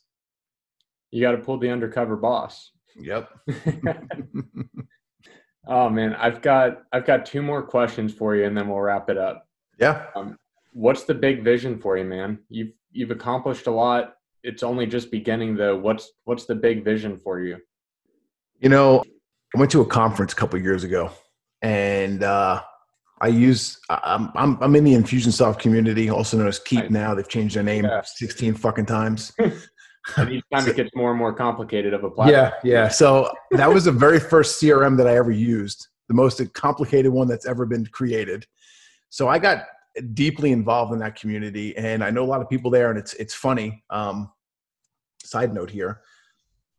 You 1.13 1.21
got 1.21 1.33
to 1.33 1.39
pull 1.39 1.59
the 1.59 1.71
undercover 1.71 2.17
boss. 2.17 2.73
Yep. 2.97 3.31
oh 5.69 5.89
man, 5.91 6.15
I've 6.15 6.43
got 6.43 6.83
I've 6.93 7.07
got 7.07 7.25
two 7.25 7.41
more 7.41 7.63
questions 7.63 8.13
for 8.13 8.35
you, 8.35 8.47
and 8.47 8.57
then 8.59 8.67
we'll 8.69 8.81
wrap 8.81 9.09
it 9.11 9.17
up. 9.19 9.47
yeah. 9.79 10.07
what's 10.73 11.05
the 11.05 11.15
big 11.15 11.45
vision 11.45 11.79
for 11.79 11.97
you 11.97 12.05
man 12.05 12.37
you've 12.49 12.73
you've 12.91 13.13
accomplished 13.13 13.69
a 13.69 13.71
lot 13.71 14.15
it's 14.45 14.63
only 14.63 14.87
just 14.87 15.11
beginning 15.11 15.57
though 15.57 15.77
what's 15.77 16.13
what's 16.25 16.45
the 16.45 16.55
big 16.55 16.85
vision 16.85 17.19
for 17.19 17.41
you 17.41 17.57
You 18.61 18.69
know, 18.69 19.03
I 19.55 19.59
went 19.59 19.73
to 19.73 19.81
a 19.81 19.87
conference 19.87 20.33
a 20.33 20.37
couple 20.37 20.61
years 20.61 20.85
ago, 20.85 21.11
and 21.63 22.23
uh, 22.23 22.63
I 23.21 23.29
use 23.29 23.79
I'm 23.89 24.31
I'm 24.35 24.63
I'm 24.63 24.77
in 24.77 24.85
the 24.85 24.95
Infusionsoft 24.95 25.59
community, 25.59 26.11
also 26.11 26.37
known 26.37 26.49
as 26.49 26.59
Keap 26.59 26.91
now. 26.91 27.15
They've 27.15 27.29
changed 27.29 27.57
their 27.57 27.63
name 27.63 27.85
Yeah. 27.85 28.03
16 28.05 28.55
fucking 28.55 28.87
times. 28.87 29.33
and 29.39 30.31
each 30.31 30.45
time 30.53 30.69
it 30.69 30.77
gets 30.77 30.91
more 30.95 31.11
and 31.11 31.19
more 31.19 31.33
complicated 31.33 31.95
of 31.95 32.05
a 32.05 32.11
platform 32.11 32.35
Yeah, 32.35 32.53
yeah. 32.63 32.89
So 32.89 33.33
that 33.53 33.73
was 33.73 33.85
the 33.87 33.93
very 33.93 34.21
first 34.21 34.61
CRM 34.61 34.97
that 34.99 35.07
I 35.07 35.17
ever 35.17 35.31
used, 35.31 35.89
the 36.09 36.15
most 36.15 36.43
complicated 36.53 37.11
one 37.13 37.29
that's 37.29 37.47
ever 37.47 37.65
been 37.65 37.87
created. 37.87 38.47
So 39.09 39.29
I 39.29 39.39
got 39.39 39.65
deeply 40.13 40.51
involved 40.53 40.93
in 40.93 40.99
that 40.99 41.15
community, 41.15 41.77
and 41.77 42.03
I 42.03 42.11
know 42.11 42.25
a 42.25 42.31
lot 42.35 42.41
of 42.43 42.49
people 42.49 42.71
there, 42.71 42.91
and 42.91 42.99
it's 42.99 43.15
it's 43.15 43.35
funny. 43.35 43.85
Um, 43.91 44.31
side 45.25 45.55
note 45.55 45.71
here, 45.71 46.01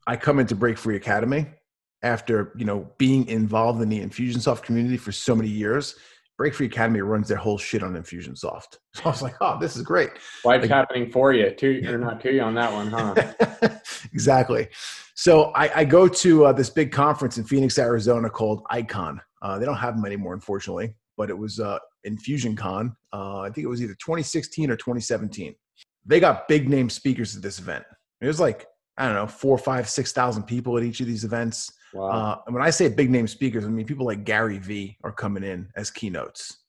I 0.07 0.15
come 0.15 0.39
into 0.39 0.55
Break 0.55 0.77
Free 0.77 0.95
Academy 0.95 1.47
after 2.03 2.53
you 2.57 2.65
know 2.65 2.89
being 2.97 3.27
involved 3.27 3.81
in 3.81 3.89
the 3.89 3.99
Infusionsoft 3.99 4.63
community 4.63 4.97
for 4.97 5.11
so 5.11 5.35
many 5.35 5.49
years. 5.49 5.95
Break 6.37 6.53
Free 6.53 6.65
Academy 6.65 6.99
runs 6.99 7.29
their 7.29 7.37
whole 7.37 7.57
shit 7.57 7.81
on 7.81 7.93
Infusionsoft. 7.95 8.77
So 8.95 9.01
I 9.05 9.09
was 9.09 9.21
like, 9.21 9.35
oh, 9.41 9.57
this 9.59 9.75
is 9.75 9.81
great. 9.83 10.09
life's 10.45 10.63
Like- 10.63 10.69
happening 10.71 11.11
for 11.11 11.33
you 11.33 11.49
to 11.53 11.87
or 11.93 11.97
not 11.97 12.21
to 12.21 12.33
you 12.33 12.41
on 12.41 12.55
that 12.55 12.71
one 12.71 12.87
huh 12.87 13.69
exactly. 14.13 14.67
So 15.15 15.51
I, 15.55 15.81
I 15.81 15.85
go 15.85 16.07
to 16.09 16.45
uh, 16.45 16.51
this 16.53 16.69
big 16.69 16.91
conference 16.91 17.37
in 17.37 17.45
Phoenix, 17.45 17.79
Arizona 17.79 18.29
called 18.29 18.63
Icon. 18.69 19.21
Uh, 19.41 19.57
they 19.57 19.65
don't 19.65 19.77
have 19.77 19.95
them 19.95 20.05
anymore, 20.05 20.33
unfortunately, 20.33 20.93
but 21.17 21.29
it 21.29 21.37
was 21.37 21.59
uh, 21.59 21.79
Infusion 22.03 22.55
Con. 22.55 22.95
Uh, 23.13 23.39
I 23.39 23.49
think 23.49 23.63
it 23.63 23.69
was 23.69 23.81
either 23.81 23.93
2016 23.93 24.69
or 24.69 24.75
2017. 24.75 25.55
They 26.05 26.19
got 26.19 26.47
big 26.49 26.69
name 26.69 26.89
speakers 26.89 27.35
at 27.35 27.41
this 27.41 27.59
event. 27.59 27.85
It 28.21 28.27
was 28.27 28.39
like, 28.39 28.67
I 28.97 29.05
don't 29.05 29.15
know, 29.15 29.27
four, 29.27 29.57
five, 29.57 29.89
six 29.89 30.11
thousand 30.13 30.43
people 30.43 30.77
at 30.77 30.83
each 30.83 31.01
of 31.01 31.07
these 31.07 31.23
events. 31.25 31.71
wow 31.93 32.09
Uh, 32.09 32.41
and 32.45 32.55
when 32.55 32.63
I 32.63 32.69
say 32.71 32.87
big 32.89 33.09
name 33.09 33.27
speakers, 33.27 33.65
I 33.65 33.69
mean 33.69 33.85
people 33.85 34.05
like 34.05 34.23
Gary 34.23 34.57
Vee 34.59 34.97
are 35.03 35.11
coming 35.11 35.43
in 35.43 35.69
as 35.75 35.89
keynotes. 35.91 36.59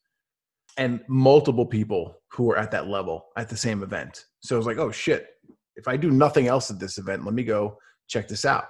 and 0.77 0.99
multiple 1.07 1.65
people 1.65 2.17
who 2.31 2.51
are 2.51 2.57
at 2.57 2.69
that 2.71 2.87
level 2.87 3.25
at 3.35 3.49
the 3.49 3.57
same 3.57 3.81
event. 3.81 4.25
So 4.41 4.55
I 4.55 4.57
was 4.59 4.67
like, 4.67 4.77
oh 4.77 4.91
shit, 4.91 5.27
if 5.75 5.87
I 5.87 5.97
do 5.97 6.11
nothing 6.11 6.47
else 6.47 6.69
at 6.69 6.79
this 6.79 6.97
event, 6.99 7.25
let 7.25 7.33
me 7.33 7.43
go 7.43 7.77
check 8.07 8.27
this 8.27 8.45
out. 8.45 8.65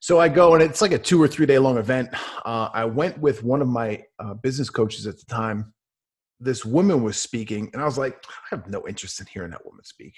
So 0.00 0.18
I 0.20 0.28
go, 0.28 0.52
and 0.54 0.62
it's 0.62 0.82
like 0.82 0.92
a 0.92 0.98
two 0.98 1.20
or 1.22 1.28
three 1.28 1.46
day 1.46 1.58
long 1.58 1.78
event. 1.78 2.08
Uh, 2.44 2.68
I 2.74 2.84
went 2.84 3.18
with 3.18 3.42
one 3.42 3.62
of 3.62 3.68
my 3.68 4.02
uh, 4.18 4.34
business 4.34 4.68
coaches 4.70 5.06
at 5.06 5.18
the 5.18 5.24
time. 5.26 5.72
This 6.40 6.64
woman 6.64 7.02
was 7.02 7.16
speaking, 7.18 7.70
and 7.72 7.80
I 7.82 7.84
was 7.86 7.98
like, 7.98 8.16
I 8.28 8.56
have 8.56 8.68
no 8.68 8.86
interest 8.88 9.20
in 9.20 9.26
hearing 9.26 9.50
that 9.52 9.64
woman 9.64 9.84
speak. 9.84 10.14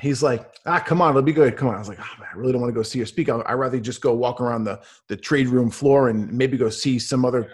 He's 0.00 0.22
like, 0.22 0.54
ah, 0.66 0.80
come 0.80 1.02
on, 1.02 1.10
it'll 1.10 1.22
be 1.22 1.32
good. 1.32 1.56
Come 1.56 1.68
on. 1.68 1.74
I 1.74 1.78
was 1.78 1.88
like, 1.88 2.00
oh, 2.00 2.20
man, 2.20 2.28
I 2.32 2.36
really 2.36 2.52
don't 2.52 2.60
want 2.60 2.72
to 2.72 2.78
go 2.78 2.82
see 2.82 2.98
her 3.00 3.06
speak. 3.06 3.28
I'd 3.28 3.54
rather 3.54 3.80
just 3.80 4.00
go 4.00 4.14
walk 4.14 4.40
around 4.40 4.64
the, 4.64 4.80
the 5.08 5.16
trade 5.16 5.48
room 5.48 5.70
floor 5.70 6.08
and 6.08 6.32
maybe 6.32 6.56
go 6.56 6.68
see 6.68 6.98
some 6.98 7.24
other 7.24 7.50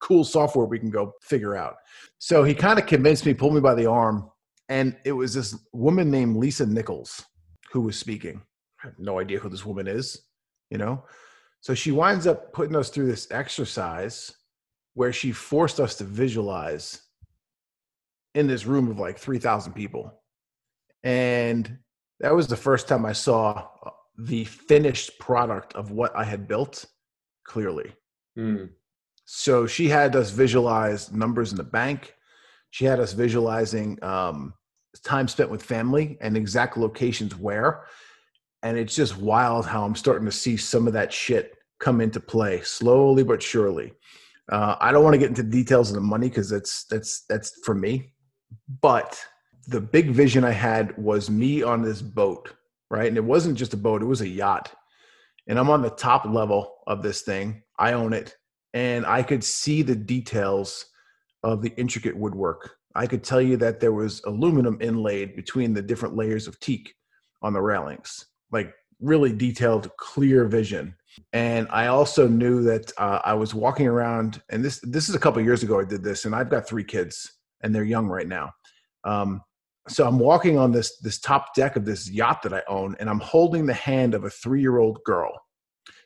cool 0.00 0.24
software 0.24 0.66
we 0.66 0.78
can 0.78 0.90
go 0.90 1.14
figure 1.22 1.56
out. 1.56 1.76
So 2.18 2.44
he 2.44 2.54
kind 2.54 2.78
of 2.78 2.86
convinced 2.86 3.26
me, 3.26 3.34
pulled 3.34 3.54
me 3.54 3.60
by 3.60 3.74
the 3.74 3.86
arm, 3.86 4.30
and 4.68 4.96
it 5.04 5.12
was 5.12 5.34
this 5.34 5.56
woman 5.72 6.10
named 6.10 6.36
Lisa 6.36 6.66
Nichols 6.66 7.24
who 7.72 7.80
was 7.80 7.98
speaking. 7.98 8.42
I 8.82 8.86
have 8.86 8.98
no 8.98 9.18
idea 9.18 9.38
who 9.38 9.48
this 9.48 9.64
woman 9.64 9.86
is, 9.86 10.22
you 10.70 10.78
know? 10.78 11.04
So 11.60 11.74
she 11.74 11.92
winds 11.92 12.26
up 12.26 12.52
putting 12.52 12.76
us 12.76 12.88
through 12.88 13.06
this 13.06 13.28
exercise 13.30 14.32
where 14.94 15.12
she 15.12 15.32
forced 15.32 15.80
us 15.80 15.94
to 15.96 16.04
visualize 16.04 17.02
in 18.34 18.46
this 18.46 18.64
room 18.64 18.90
of 18.90 18.98
like 18.98 19.18
3,000 19.18 19.72
people. 19.72 20.14
And 21.02 21.78
that 22.20 22.34
was 22.34 22.46
the 22.46 22.56
first 22.56 22.88
time 22.88 23.06
I 23.06 23.12
saw 23.12 23.68
uh, 23.84 23.90
the 24.18 24.44
finished 24.44 25.18
product 25.18 25.74
of 25.74 25.90
what 25.90 26.14
I 26.14 26.24
had 26.24 26.46
built 26.46 26.84
clearly. 27.44 27.92
Mm. 28.38 28.70
So 29.24 29.66
she 29.66 29.88
had 29.88 30.16
us 30.16 30.30
visualize 30.30 31.12
numbers 31.12 31.52
in 31.52 31.56
the 31.56 31.64
bank. 31.64 32.14
She 32.70 32.84
had 32.84 33.00
us 33.00 33.12
visualizing 33.12 34.02
um, 34.02 34.54
time 35.04 35.28
spent 35.28 35.50
with 35.50 35.62
family 35.62 36.18
and 36.20 36.36
exact 36.36 36.76
locations 36.76 37.36
where. 37.36 37.84
And 38.62 38.76
it's 38.76 38.94
just 38.94 39.16
wild 39.16 39.66
how 39.66 39.84
I'm 39.84 39.94
starting 39.94 40.26
to 40.26 40.32
see 40.32 40.56
some 40.56 40.86
of 40.86 40.92
that 40.92 41.12
shit 41.12 41.56
come 41.78 42.00
into 42.00 42.20
play 42.20 42.60
slowly 42.60 43.22
but 43.22 43.42
surely. 43.42 43.92
Uh, 44.50 44.76
I 44.80 44.92
don't 44.92 45.04
want 45.04 45.14
to 45.14 45.18
get 45.18 45.28
into 45.28 45.42
details 45.42 45.90
of 45.90 45.94
the 45.94 46.00
money 46.00 46.28
because 46.28 46.50
that's 46.50 46.84
that's 46.84 47.24
that's 47.28 47.60
for 47.64 47.74
me. 47.74 48.12
But 48.82 49.18
the 49.68 49.80
big 49.80 50.10
vision 50.10 50.44
I 50.44 50.52
had 50.52 50.96
was 50.96 51.30
me 51.30 51.62
on 51.62 51.82
this 51.82 52.02
boat, 52.02 52.54
right? 52.90 53.08
And 53.08 53.16
it 53.16 53.24
wasn't 53.24 53.58
just 53.58 53.74
a 53.74 53.78
boat; 53.78 54.02
it 54.02 54.06
was 54.06 54.20
a 54.20 54.28
yacht. 54.28 54.72
And 55.48 55.58
I'm 55.58 55.70
on 55.70 55.82
the 55.82 55.90
top 55.90 56.26
level 56.26 56.76
of 56.86 57.02
this 57.02 57.22
thing. 57.22 57.62
I 57.78 57.92
own 57.92 58.12
it, 58.12 58.36
and 58.74 59.06
I 59.06 59.22
could 59.22 59.42
see 59.42 59.82
the 59.82 59.96
details 59.96 60.86
of 61.42 61.62
the 61.62 61.72
intricate 61.76 62.16
woodwork. 62.16 62.76
I 62.94 63.06
could 63.06 63.22
tell 63.22 63.40
you 63.40 63.56
that 63.58 63.80
there 63.80 63.92
was 63.92 64.20
aluminum 64.24 64.78
inlaid 64.80 65.36
between 65.36 65.72
the 65.72 65.82
different 65.82 66.16
layers 66.16 66.46
of 66.46 66.58
teak 66.60 66.94
on 67.42 67.52
the 67.52 67.62
railings, 67.62 68.26
like 68.50 68.74
really 69.00 69.32
detailed, 69.32 69.90
clear 69.96 70.46
vision. 70.46 70.94
And 71.32 71.66
I 71.70 71.86
also 71.86 72.28
knew 72.28 72.62
that 72.64 72.92
uh, 72.98 73.20
I 73.24 73.34
was 73.34 73.54
walking 73.54 73.86
around, 73.86 74.42
and 74.48 74.64
this 74.64 74.80
this 74.82 75.08
is 75.08 75.14
a 75.14 75.18
couple 75.18 75.42
years 75.42 75.62
ago. 75.62 75.80
I 75.80 75.84
did 75.84 76.04
this, 76.04 76.24
and 76.24 76.34
I've 76.34 76.50
got 76.50 76.68
three 76.68 76.84
kids, 76.84 77.32
and 77.62 77.74
they're 77.74 77.84
young 77.84 78.06
right 78.06 78.28
now. 78.28 78.52
Um, 79.04 79.42
so 79.90 80.06
I'm 80.06 80.18
walking 80.18 80.56
on 80.56 80.72
this 80.72 80.98
this 80.98 81.18
top 81.18 81.54
deck 81.54 81.76
of 81.76 81.84
this 81.84 82.10
yacht 82.10 82.42
that 82.42 82.54
I 82.54 82.62
own, 82.68 82.96
and 83.00 83.10
I'm 83.10 83.20
holding 83.20 83.66
the 83.66 83.74
hand 83.74 84.14
of 84.14 84.24
a 84.24 84.30
three 84.30 84.60
year 84.60 84.78
old 84.78 85.02
girl. 85.04 85.32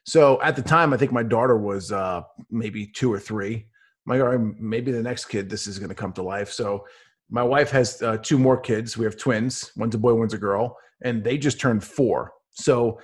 So 0.06 0.40
at 0.42 0.56
the 0.56 0.62
time, 0.62 0.92
I 0.92 0.96
think 0.96 1.12
my 1.12 1.22
daughter 1.22 1.56
was 1.56 1.92
uh, 1.92 2.22
maybe 2.50 2.86
two 2.86 3.12
or 3.12 3.18
three. 3.18 3.66
My 4.06 4.18
maybe 4.36 4.92
the 4.92 5.02
next 5.02 5.26
kid, 5.26 5.48
this 5.48 5.66
is 5.66 5.78
going 5.78 5.88
to 5.88 5.94
come 5.94 6.12
to 6.14 6.22
life. 6.22 6.50
So 6.50 6.84
my 7.30 7.42
wife 7.42 7.70
has 7.70 8.02
uh, 8.02 8.18
two 8.18 8.38
more 8.38 8.58
kids. 8.58 8.98
We 8.98 9.04
have 9.04 9.16
twins. 9.16 9.72
One's 9.76 9.94
a 9.94 9.98
boy, 9.98 10.14
one's 10.14 10.34
a 10.34 10.38
girl, 10.38 10.76
and 11.02 11.24
they 11.24 11.38
just 11.38 11.60
turned 11.60 11.82
four. 11.82 12.32
So 12.50 13.00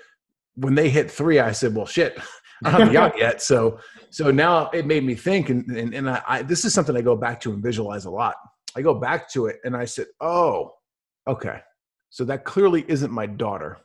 when 0.54 0.74
they 0.74 0.90
hit 0.90 1.10
three, 1.10 1.38
I 1.38 1.52
said, 1.52 1.74
"Well, 1.74 1.86
shit, 1.86 2.18
I'm 2.64 2.86
not 2.86 2.92
yacht 2.92 3.18
yet." 3.18 3.42
So 3.42 3.78
so 4.10 4.30
now 4.30 4.68
it 4.70 4.86
made 4.86 5.04
me 5.04 5.14
think, 5.14 5.48
and 5.50 5.64
and, 5.70 5.94
and 5.94 6.10
I, 6.10 6.22
I 6.26 6.42
this 6.42 6.64
is 6.64 6.74
something 6.74 6.96
I 6.96 7.02
go 7.02 7.16
back 7.16 7.40
to 7.42 7.52
and 7.52 7.62
visualize 7.62 8.04
a 8.04 8.10
lot. 8.10 8.36
I 8.76 8.82
go 8.82 8.94
back 8.94 9.30
to 9.32 9.46
it, 9.46 9.56
and 9.64 9.76
I 9.76 9.84
said, 9.84 10.06
"Oh, 10.20 10.72
okay." 11.26 11.60
So 12.10 12.24
that 12.24 12.44
clearly 12.44 12.84
isn't 12.88 13.12
my 13.12 13.26
daughter 13.26 13.78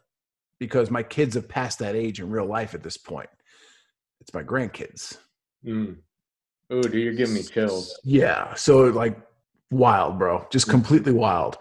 because 0.59 0.89
my 0.89 1.03
kids 1.03 1.35
have 1.35 1.47
passed 1.47 1.79
that 1.79 1.95
age 1.95 2.19
in 2.19 2.29
real 2.29 2.45
life 2.45 2.73
at 2.73 2.83
this 2.83 2.97
point. 2.97 3.29
It's 4.21 4.33
my 4.33 4.43
grandkids. 4.43 5.17
Mm. 5.65 5.97
Oh, 6.71 6.81
dude, 6.81 6.93
you're 6.95 7.13
giving 7.13 7.35
me 7.35 7.43
chills. 7.43 7.99
Yeah. 8.03 8.53
So 8.55 8.85
like 8.85 9.17
wild, 9.71 10.17
bro. 10.17 10.47
Just 10.49 10.69
completely 10.69 11.11
wild. 11.11 11.57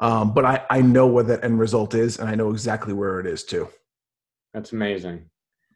Um, 0.00 0.32
but 0.32 0.44
I, 0.44 0.64
I 0.70 0.80
know 0.80 1.06
what 1.06 1.26
that 1.28 1.44
end 1.44 1.58
result 1.58 1.94
is 1.94 2.18
and 2.18 2.28
I 2.28 2.34
know 2.34 2.50
exactly 2.50 2.92
where 2.92 3.20
it 3.20 3.26
is 3.26 3.44
too. 3.44 3.68
That's 4.54 4.72
amazing. 4.72 5.28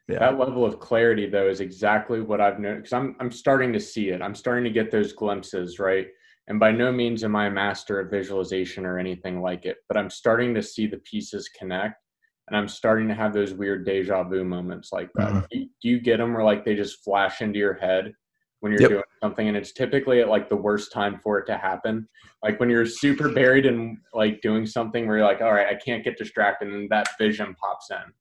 Yeah. 0.09 0.19
That 0.19 0.37
level 0.37 0.65
of 0.65 0.79
clarity 0.79 1.29
though 1.29 1.47
is 1.47 1.61
exactly 1.61 2.19
what 2.21 2.41
I've 2.41 2.59
noticed. 2.59 2.91
Cause 2.91 2.97
I'm 2.97 3.15
I'm 3.19 3.31
starting 3.31 3.71
to 3.73 3.79
see 3.79 4.09
it. 4.09 4.21
I'm 4.21 4.35
starting 4.35 4.65
to 4.65 4.69
get 4.69 4.91
those 4.91 5.13
glimpses, 5.13 5.79
right? 5.79 6.07
And 6.47 6.59
by 6.59 6.71
no 6.71 6.91
means 6.91 7.23
am 7.23 7.35
I 7.35 7.47
a 7.47 7.51
master 7.51 7.99
of 7.99 8.11
visualization 8.11 8.85
or 8.85 8.99
anything 8.99 9.41
like 9.41 9.65
it, 9.65 9.77
but 9.87 9.97
I'm 9.97 10.09
starting 10.09 10.53
to 10.55 10.61
see 10.61 10.87
the 10.87 10.97
pieces 10.97 11.49
connect 11.57 12.03
and 12.47 12.57
I'm 12.57 12.67
starting 12.67 13.07
to 13.07 13.13
have 13.13 13.33
those 13.33 13.53
weird 13.53 13.85
deja 13.85 14.23
vu 14.23 14.43
moments 14.43 14.91
like 14.91 15.09
that. 15.15 15.29
Mm-hmm. 15.29 15.45
Do, 15.51 15.57
you, 15.59 15.65
do, 15.81 15.89
you, 15.89 15.99
get 15.99 16.17
them 16.17 16.33
where 16.33 16.43
like 16.43 16.65
they 16.65 16.75
just 16.75 17.03
flash 17.03 17.41
into 17.41 17.57
your 17.57 17.73
head 17.73 18.13
when 18.59 18.71
you're 18.71 18.81
yep. 18.81 18.89
doing 18.89 19.03
something, 19.21 19.47
and 19.47 19.55
it's 19.55 19.71
typically 19.71 20.21
at 20.21 20.27
like 20.27 20.49
the 20.49 20.55
worst 20.55 20.91
time 20.91 21.19
for 21.23 21.39
it 21.39 21.45
to 21.45 21.57
happen? 21.57 22.07
Like 22.43 22.59
when 22.59 22.69
you're 22.69 22.85
super 22.85 23.29
buried 23.29 23.65
in 23.65 23.97
like 24.13 24.41
doing 24.41 24.65
something 24.65 25.07
where 25.07 25.17
you're 25.17 25.25
like, 25.25 25.41
all 25.41 25.53
right, 25.53 25.67
I 25.67 25.75
can't 25.75 26.03
get 26.03 26.17
distracted, 26.17 26.67
and 26.67 26.89
that 26.89 27.07
vision 27.17 27.55
pops 27.55 27.89
in. 27.91 28.11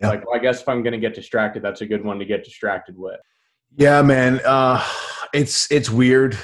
Yep. 0.00 0.10
Like, 0.10 0.26
well, 0.26 0.36
I 0.36 0.38
guess 0.38 0.62
if 0.62 0.68
I'm 0.68 0.82
gonna 0.82 0.98
get 0.98 1.14
distracted, 1.14 1.62
that's 1.62 1.80
a 1.80 1.86
good 1.86 2.04
one 2.04 2.18
to 2.20 2.24
get 2.24 2.44
distracted 2.44 2.96
with. 2.96 3.20
Yeah, 3.76 4.02
man. 4.02 4.40
Uh, 4.44 4.84
it's 5.32 5.70
it's 5.72 5.90
weird. 5.90 6.38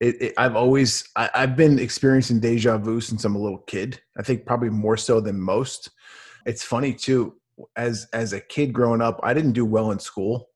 It, 0.00 0.20
it, 0.20 0.34
I've 0.36 0.56
always 0.56 1.08
I, 1.16 1.30
I've 1.34 1.56
been 1.56 1.78
experiencing 1.78 2.40
deja 2.40 2.76
vu 2.76 3.00
since 3.00 3.24
I'm 3.24 3.34
a 3.34 3.40
little 3.40 3.58
kid. 3.66 4.00
I 4.18 4.22
think 4.22 4.44
probably 4.44 4.70
more 4.70 4.96
so 4.96 5.20
than 5.20 5.40
most. 5.40 5.90
It's 6.44 6.62
funny 6.62 6.92
too 6.92 7.34
as 7.76 8.06
as 8.12 8.32
a 8.32 8.40
kid 8.40 8.72
growing 8.72 9.00
up 9.00 9.18
i 9.22 9.32
didn't 9.32 9.52
do 9.52 9.64
well 9.64 9.90
in 9.90 9.98
school. 9.98 10.48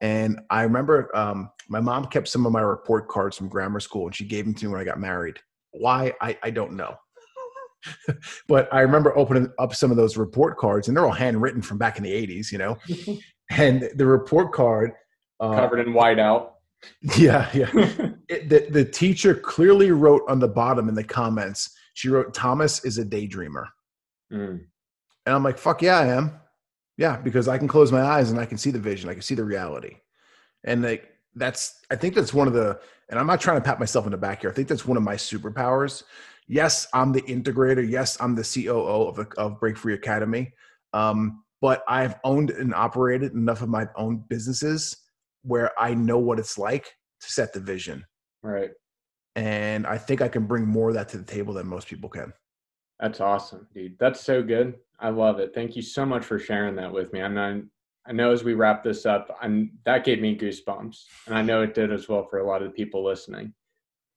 And 0.00 0.40
i 0.50 0.62
remember 0.62 1.14
um, 1.16 1.50
my 1.68 1.80
mom 1.80 2.06
kept 2.06 2.28
some 2.28 2.46
of 2.46 2.52
my 2.52 2.60
report 2.60 3.08
cards 3.08 3.36
from 3.36 3.48
grammar 3.48 3.80
school 3.80 4.06
and 4.06 4.14
she 4.14 4.24
gave 4.24 4.44
them 4.44 4.54
to 4.54 4.66
me 4.66 4.72
when 4.72 4.80
i 4.80 4.84
got 4.84 5.00
married. 5.00 5.38
Why? 5.72 6.14
I, 6.20 6.38
I 6.42 6.50
don't 6.50 6.72
know. 6.72 6.96
But 8.48 8.72
i 8.72 8.80
remember 8.80 9.16
opening 9.16 9.52
up 9.58 9.74
some 9.74 9.90
of 9.90 9.96
those 9.96 10.16
report 10.16 10.56
cards 10.56 10.88
and 10.88 10.96
they're 10.96 11.06
all 11.06 11.12
handwritten 11.12 11.62
from 11.62 11.78
back 11.78 11.96
in 11.96 12.02
the 12.02 12.12
80s 12.12 12.50
you 12.52 12.58
know? 12.58 12.76
And 13.50 13.88
the 13.94 14.04
report 14.04 14.52
card 14.52 14.92
uh, 15.40 15.54
covered 15.54 15.86
in 15.86 15.94
whiteout 15.94 16.50
yeah 17.16 17.48
yeah 17.54 18.10
it, 18.28 18.48
the, 18.48 18.66
the 18.70 18.84
teacher 18.84 19.34
clearly 19.34 19.90
wrote 19.90 20.22
on 20.28 20.38
the 20.38 20.48
bottom 20.48 20.88
in 20.88 20.94
the 20.94 21.04
comments 21.04 21.74
she 21.94 22.08
wrote 22.08 22.34
tomas 22.34 22.84
is 22.84 22.98
a 22.98 23.04
daydreamer 23.04 23.66
mm. 24.32 24.60
And 25.28 25.34
I'm 25.34 25.42
like, 25.42 25.58
fuck 25.58 25.82
yeah, 25.82 25.98
I 25.98 26.06
am. 26.06 26.40
Yeah, 26.96 27.18
because 27.18 27.48
I 27.48 27.58
can 27.58 27.68
close 27.68 27.92
my 27.92 28.00
eyes 28.00 28.30
and 28.30 28.40
I 28.40 28.46
can 28.46 28.56
see 28.56 28.70
the 28.70 28.78
vision. 28.78 29.10
I 29.10 29.12
can 29.12 29.20
see 29.20 29.34
the 29.34 29.44
reality. 29.44 29.98
And 30.64 30.82
like 30.82 31.12
that's 31.34 31.82
I 31.90 31.96
think 31.96 32.14
that's 32.14 32.32
one 32.32 32.48
of 32.48 32.54
the 32.54 32.80
and 33.10 33.20
I'm 33.20 33.26
not 33.26 33.38
trying 33.38 33.58
to 33.58 33.64
pat 33.64 33.78
myself 33.78 34.06
in 34.06 34.12
the 34.12 34.16
back 34.16 34.40
here. 34.40 34.48
I 34.48 34.54
think 34.54 34.68
that's 34.68 34.86
one 34.86 34.96
of 34.96 35.02
my 35.02 35.16
superpowers. 35.16 36.02
Yes, 36.46 36.86
I'm 36.94 37.12
the 37.12 37.20
integrator. 37.22 37.86
Yes, 37.86 38.16
I'm 38.22 38.34
the 38.34 38.42
COO 38.42 39.08
of, 39.08 39.18
of 39.36 39.60
Break 39.60 39.76
Free 39.76 39.92
Academy. 39.92 40.54
Um, 40.94 41.44
but 41.60 41.84
I've 41.86 42.14
owned 42.24 42.48
and 42.48 42.74
operated 42.74 43.34
enough 43.34 43.60
of 43.60 43.68
my 43.68 43.86
own 43.96 44.24
businesses 44.30 44.96
where 45.42 45.72
I 45.78 45.92
know 45.92 46.16
what 46.16 46.38
it's 46.38 46.56
like 46.56 46.94
to 47.20 47.30
set 47.30 47.52
the 47.52 47.60
vision. 47.60 48.02
Right. 48.42 48.70
And 49.36 49.86
I 49.86 49.98
think 49.98 50.20
I 50.20 50.28
can 50.28 50.46
bring 50.46 50.66
more 50.66 50.88
of 50.88 50.94
that 50.94 51.08
to 51.10 51.18
the 51.18 51.24
table 51.24 51.54
than 51.54 51.66
most 51.66 51.88
people 51.88 52.08
can. 52.08 52.32
That's 52.98 53.20
awesome, 53.20 53.66
dude. 53.72 53.96
That's 53.98 54.20
so 54.20 54.42
good. 54.42 54.74
I 54.98 55.10
love 55.10 55.38
it. 55.38 55.54
Thank 55.54 55.76
you 55.76 55.82
so 55.82 56.04
much 56.04 56.24
for 56.24 56.38
sharing 56.38 56.74
that 56.76 56.92
with 56.92 57.12
me. 57.12 57.22
I'm 57.22 57.34
not, 57.34 57.62
I 58.06 58.12
know 58.12 58.32
as 58.32 58.42
we 58.42 58.54
wrap 58.54 58.82
this 58.82 59.06
up, 59.06 59.36
I'm 59.40 59.72
that 59.84 60.04
gave 60.04 60.20
me 60.20 60.36
goosebumps, 60.36 61.04
and 61.26 61.36
I 61.36 61.42
know 61.42 61.62
it 61.62 61.74
did 61.74 61.92
as 61.92 62.08
well 62.08 62.24
for 62.24 62.38
a 62.38 62.46
lot 62.46 62.62
of 62.62 62.68
the 62.68 62.74
people 62.74 63.04
listening. 63.04 63.52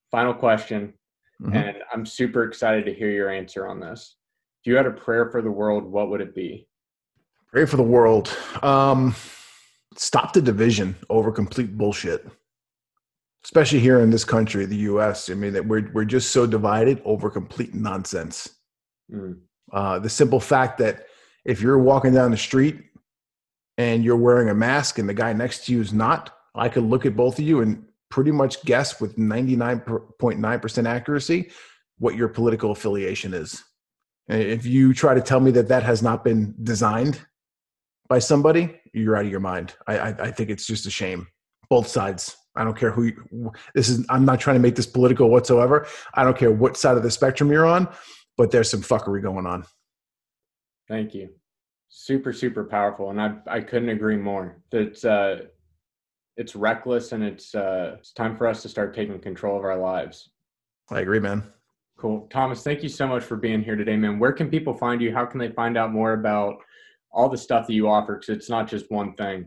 Final 0.10 0.34
question, 0.34 0.93
mm-hmm. 1.41 1.55
and 1.55 1.77
I'm 1.93 2.05
super 2.05 2.43
excited 2.43 2.86
to 2.86 2.93
hear 2.93 3.12
your 3.12 3.29
answer 3.29 3.67
on 3.67 3.79
this. 3.79 4.15
If 4.63 4.71
you 4.71 4.75
had 4.75 4.88
a 4.88 4.91
prayer 4.91 5.29
for 5.29 5.43
the 5.43 5.51
world, 5.51 5.84
what 5.84 6.10
would 6.10 6.21
it 6.21 6.34
be? 6.34 6.67
Pray 7.51 7.65
for 7.65 7.77
the 7.77 7.84
world. 7.84 8.36
Um, 8.63 9.13
stop 9.95 10.34
the 10.34 10.41
division 10.41 10.95
over 11.10 11.31
complete 11.31 11.77
bullshit. 11.77 12.25
Especially 13.43 13.80
here 13.80 13.99
in 14.01 14.12
this 14.12 14.23
country, 14.23 14.65
the 14.65 14.75
U.S. 14.77 15.30
I 15.30 15.34
mean, 15.34 15.54
that 15.54 15.65
we're 15.65 15.91
we're 15.93 16.06
just 16.06 16.32
so 16.32 16.45
divided 16.45 17.01
over 17.06 17.30
complete 17.30 17.73
nonsense. 17.73 18.49
Mm. 19.12 19.39
Uh, 19.71 19.99
the 19.99 20.10
simple 20.10 20.39
fact 20.39 20.77
that 20.77 21.06
if 21.45 21.62
you're 21.62 21.80
walking 21.80 22.13
down 22.13 22.32
the 22.32 22.38
street 22.38 22.80
and 23.77 24.04
you're 24.04 24.17
wearing 24.17 24.49
a 24.49 24.54
mask 24.54 24.99
and 24.99 25.10
the 25.10 25.13
guy 25.13 25.34
next 25.34 25.65
to 25.65 25.73
you 25.73 25.82
is 25.82 25.93
not, 25.93 26.36
I 26.54 26.69
could 26.69 26.84
look 26.84 27.06
at 27.06 27.15
both 27.15 27.39
of 27.39 27.45
you 27.45 27.62
and 27.62 27.84
pretty 28.10 28.32
much 28.32 28.63
guess 28.65 28.99
with 28.99 29.17
99.9% 29.17 30.88
accuracy 30.88 31.51
what 31.97 32.15
your 32.15 32.27
political 32.27 32.71
affiliation 32.71 33.34
is. 33.34 33.63
If 34.27 34.65
you 34.65 34.93
try 34.93 35.13
to 35.13 35.21
tell 35.21 35.39
me 35.39 35.51
that 35.51 35.67
that 35.69 35.84
has 35.84 36.04
not 36.04 36.23
been 36.23 36.54
designed 36.62 37.19
by 38.08 38.19
somebody, 38.19 38.80
you're 38.93 39.15
out 39.15 39.25
of 39.25 39.32
your 39.32 39.39
mind. 39.39 39.73
I, 39.88 39.97
I, 39.97 40.08
I 40.10 40.32
think 40.32 40.49
it's 40.49 40.67
just 40.67 40.86
a 40.86 40.91
shame. 40.91 41.27
Both 41.69 41.88
sides. 41.88 42.36
I 42.56 42.64
don't 42.64 42.78
care 42.78 42.92
who 42.92 43.04
you, 43.04 43.52
this 43.74 43.90
is. 43.90 44.06
I'm 44.10 44.26
not 44.26 44.40
trying 44.40 44.56
to 44.56 44.62
make 44.62 44.76
this 44.76 44.86
political 44.86 45.30
whatsoever. 45.30 45.88
I 46.14 46.24
don't 46.24 46.38
care 46.38 46.52
what 46.52 46.78
side 46.78 46.98
of 46.98 47.04
the 47.04 47.12
spectrum 47.12 47.52
you're 47.52 47.66
on, 47.66 47.88
but 48.38 48.52
there's 48.52 48.70
some 48.70 48.82
fuckery 48.82 49.22
going 49.22 49.46
on. 49.46 49.66
Thank 50.88 51.14
you. 51.14 51.30
Super, 51.88 52.34
super 52.34 52.66
powerful, 52.66 53.10
and 53.10 53.22
I 53.22 53.36
I 53.48 53.62
couldn't 53.62 53.90
agree 53.90 54.18
more. 54.18 54.62
It's 54.72 55.06
uh, 55.06 55.46
it's 56.36 56.56
reckless, 56.56 57.14
and 57.14 57.24
it's 57.24 57.56
uh, 57.56 57.96
it's 58.00 58.12
time 58.12 58.36
for 58.36 58.48
us 58.48 58.62
to 58.64 58.70
start 58.70 58.94
taking 58.94 59.20
control 59.20 59.58
of 59.58 59.64
our 59.64 59.78
lives. 59.78 60.30
I 60.90 61.00
agree, 61.00 61.20
man. 61.20 61.44
Cool, 61.98 62.28
Tomas. 62.32 62.64
Thank 62.64 62.84
you 62.84 62.90
so 62.90 63.08
much 63.08 63.24
for 63.24 63.38
being 63.38 63.64
here 63.64 63.76
today, 63.76 63.96
man. 63.96 64.20
Where 64.20 64.34
can 64.34 64.50
people 64.50 64.74
find 64.74 65.02
you? 65.02 65.14
How 65.14 65.26
can 65.26 65.40
they 65.40 65.52
find 65.52 65.78
out 65.78 65.94
more 65.94 66.14
about 66.14 66.58
all 67.12 67.30
the 67.30 67.38
stuff 67.38 67.68
that 67.68 67.74
you 67.74 67.88
offer? 67.88 68.16
Because 68.16 68.36
it's 68.36 68.50
not 68.50 68.68
just 68.68 68.90
one 68.90 69.14
thing. 69.14 69.46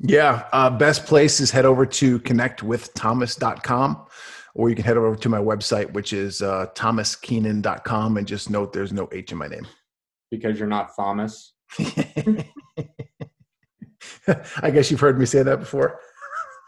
Yeah, 0.00 0.46
uh, 0.52 0.70
best 0.70 1.06
place 1.06 1.40
is 1.40 1.50
head 1.50 1.64
over 1.64 1.84
to 1.84 2.20
connectwithtomas.com 2.20 4.06
or 4.58 4.68
you 4.68 4.74
can 4.74 4.84
head 4.84 4.96
over 4.96 5.14
to 5.14 5.28
my 5.28 5.38
website, 5.38 5.92
which 5.92 6.12
is 6.12 6.42
uh, 6.42 6.66
tomaskeenan.com, 6.74 8.16
and 8.16 8.26
just 8.26 8.50
note 8.50 8.72
there's 8.72 8.92
no 8.92 9.08
H 9.12 9.30
in 9.30 9.38
my 9.38 9.46
name. 9.46 9.68
Because 10.32 10.58
you're 10.58 10.68
not 10.68 10.90
Thomas. 10.96 11.52
I 11.78 12.44
guess 14.70 14.90
you've 14.90 15.00
heard 15.00 15.18
me 15.18 15.26
say 15.26 15.44
that 15.44 15.60
before. 15.60 16.00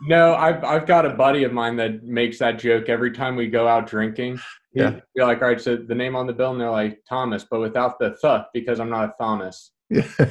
No, 0.03 0.35
I've 0.35 0.65
I've 0.65 0.87
got 0.87 1.05
a 1.05 1.11
buddy 1.11 1.45
of 1.45 1.53
mine 1.53 1.77
that 1.77 2.05
makes 2.05 2.39
that 2.39 2.61
joke 2.61 2.89
every 2.89 3.11
time 3.11 3.35
we 3.35 3.49
go 3.49 3.67
out 3.67 3.89
drinking. 3.89 4.39
Yeah. 4.73 5.01
You're 5.17 5.27
like, 5.27 5.43
all 5.43 5.49
right, 5.49 5.61
so 5.61 5.77
the 5.77 5.95
name 5.95 6.15
on 6.15 6.29
the 6.29 6.33
bill, 6.33 6.53
and 6.53 6.61
they're 6.61 6.71
like 6.71 7.03
Thomas, 7.09 7.45
but 7.51 7.61
without 7.61 7.99
the 7.99 8.17
th 8.23 8.43
because 8.55 8.79
I'm 8.79 8.89
not 8.89 9.05
a 9.05 9.13
Thomas. 9.19 9.73
Yeah. 9.91 10.07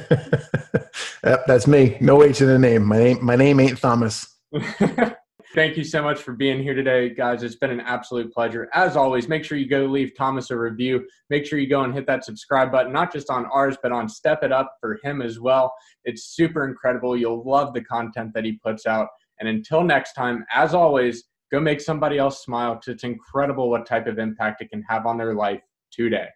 yep, 1.24 1.44
that's 1.46 1.66
me. 1.66 1.96
No 2.00 2.22
H 2.22 2.40
in 2.40 2.48
the 2.48 2.58
name. 2.58 2.86
My 2.86 2.98
name 2.98 3.24
my 3.24 3.36
name 3.36 3.60
ain't 3.60 3.78
Thomas. 3.78 4.36
Thank 5.52 5.76
you 5.76 5.82
so 5.82 6.00
much 6.00 6.22
for 6.22 6.32
being 6.32 6.62
here 6.62 6.74
today, 6.74 7.08
guys. 7.12 7.42
It's 7.42 7.56
been 7.56 7.72
an 7.72 7.80
absolute 7.80 8.32
pleasure. 8.32 8.68
As 8.72 8.96
always, 8.96 9.26
make 9.26 9.44
sure 9.44 9.58
you 9.58 9.68
go 9.68 9.84
leave 9.84 10.12
Tomas 10.16 10.52
a 10.52 10.56
review. 10.56 11.04
Make 11.28 11.44
sure 11.44 11.58
you 11.58 11.68
go 11.68 11.82
and 11.82 11.92
hit 11.92 12.06
that 12.06 12.24
subscribe 12.24 12.70
button, 12.70 12.92
not 12.92 13.12
just 13.12 13.30
on 13.30 13.46
ours, 13.46 13.76
but 13.82 13.90
on 13.90 14.08
Step 14.08 14.44
It 14.44 14.52
Up 14.52 14.76
for 14.80 15.00
him 15.02 15.20
as 15.20 15.40
well. 15.40 15.74
It's 16.04 16.36
super 16.36 16.68
incredible. 16.68 17.16
You'll 17.16 17.42
love 17.42 17.74
the 17.74 17.82
content 17.82 18.30
that 18.34 18.44
he 18.44 18.60
puts 18.64 18.86
out. 18.86 19.08
And 19.40 19.48
until 19.48 19.82
next 19.82 20.12
time, 20.12 20.44
as 20.54 20.72
always, 20.72 21.24
go 21.50 21.58
make 21.58 21.80
somebody 21.80 22.16
else 22.16 22.44
smile 22.44 22.74
because 22.74 22.88
it's 22.94 23.04
incredible 23.04 23.70
what 23.70 23.86
type 23.86 24.06
of 24.06 24.20
impact 24.20 24.62
it 24.62 24.70
can 24.70 24.84
have 24.88 25.04
on 25.04 25.18
their 25.18 25.34
life 25.34 25.62
today. 25.90 26.28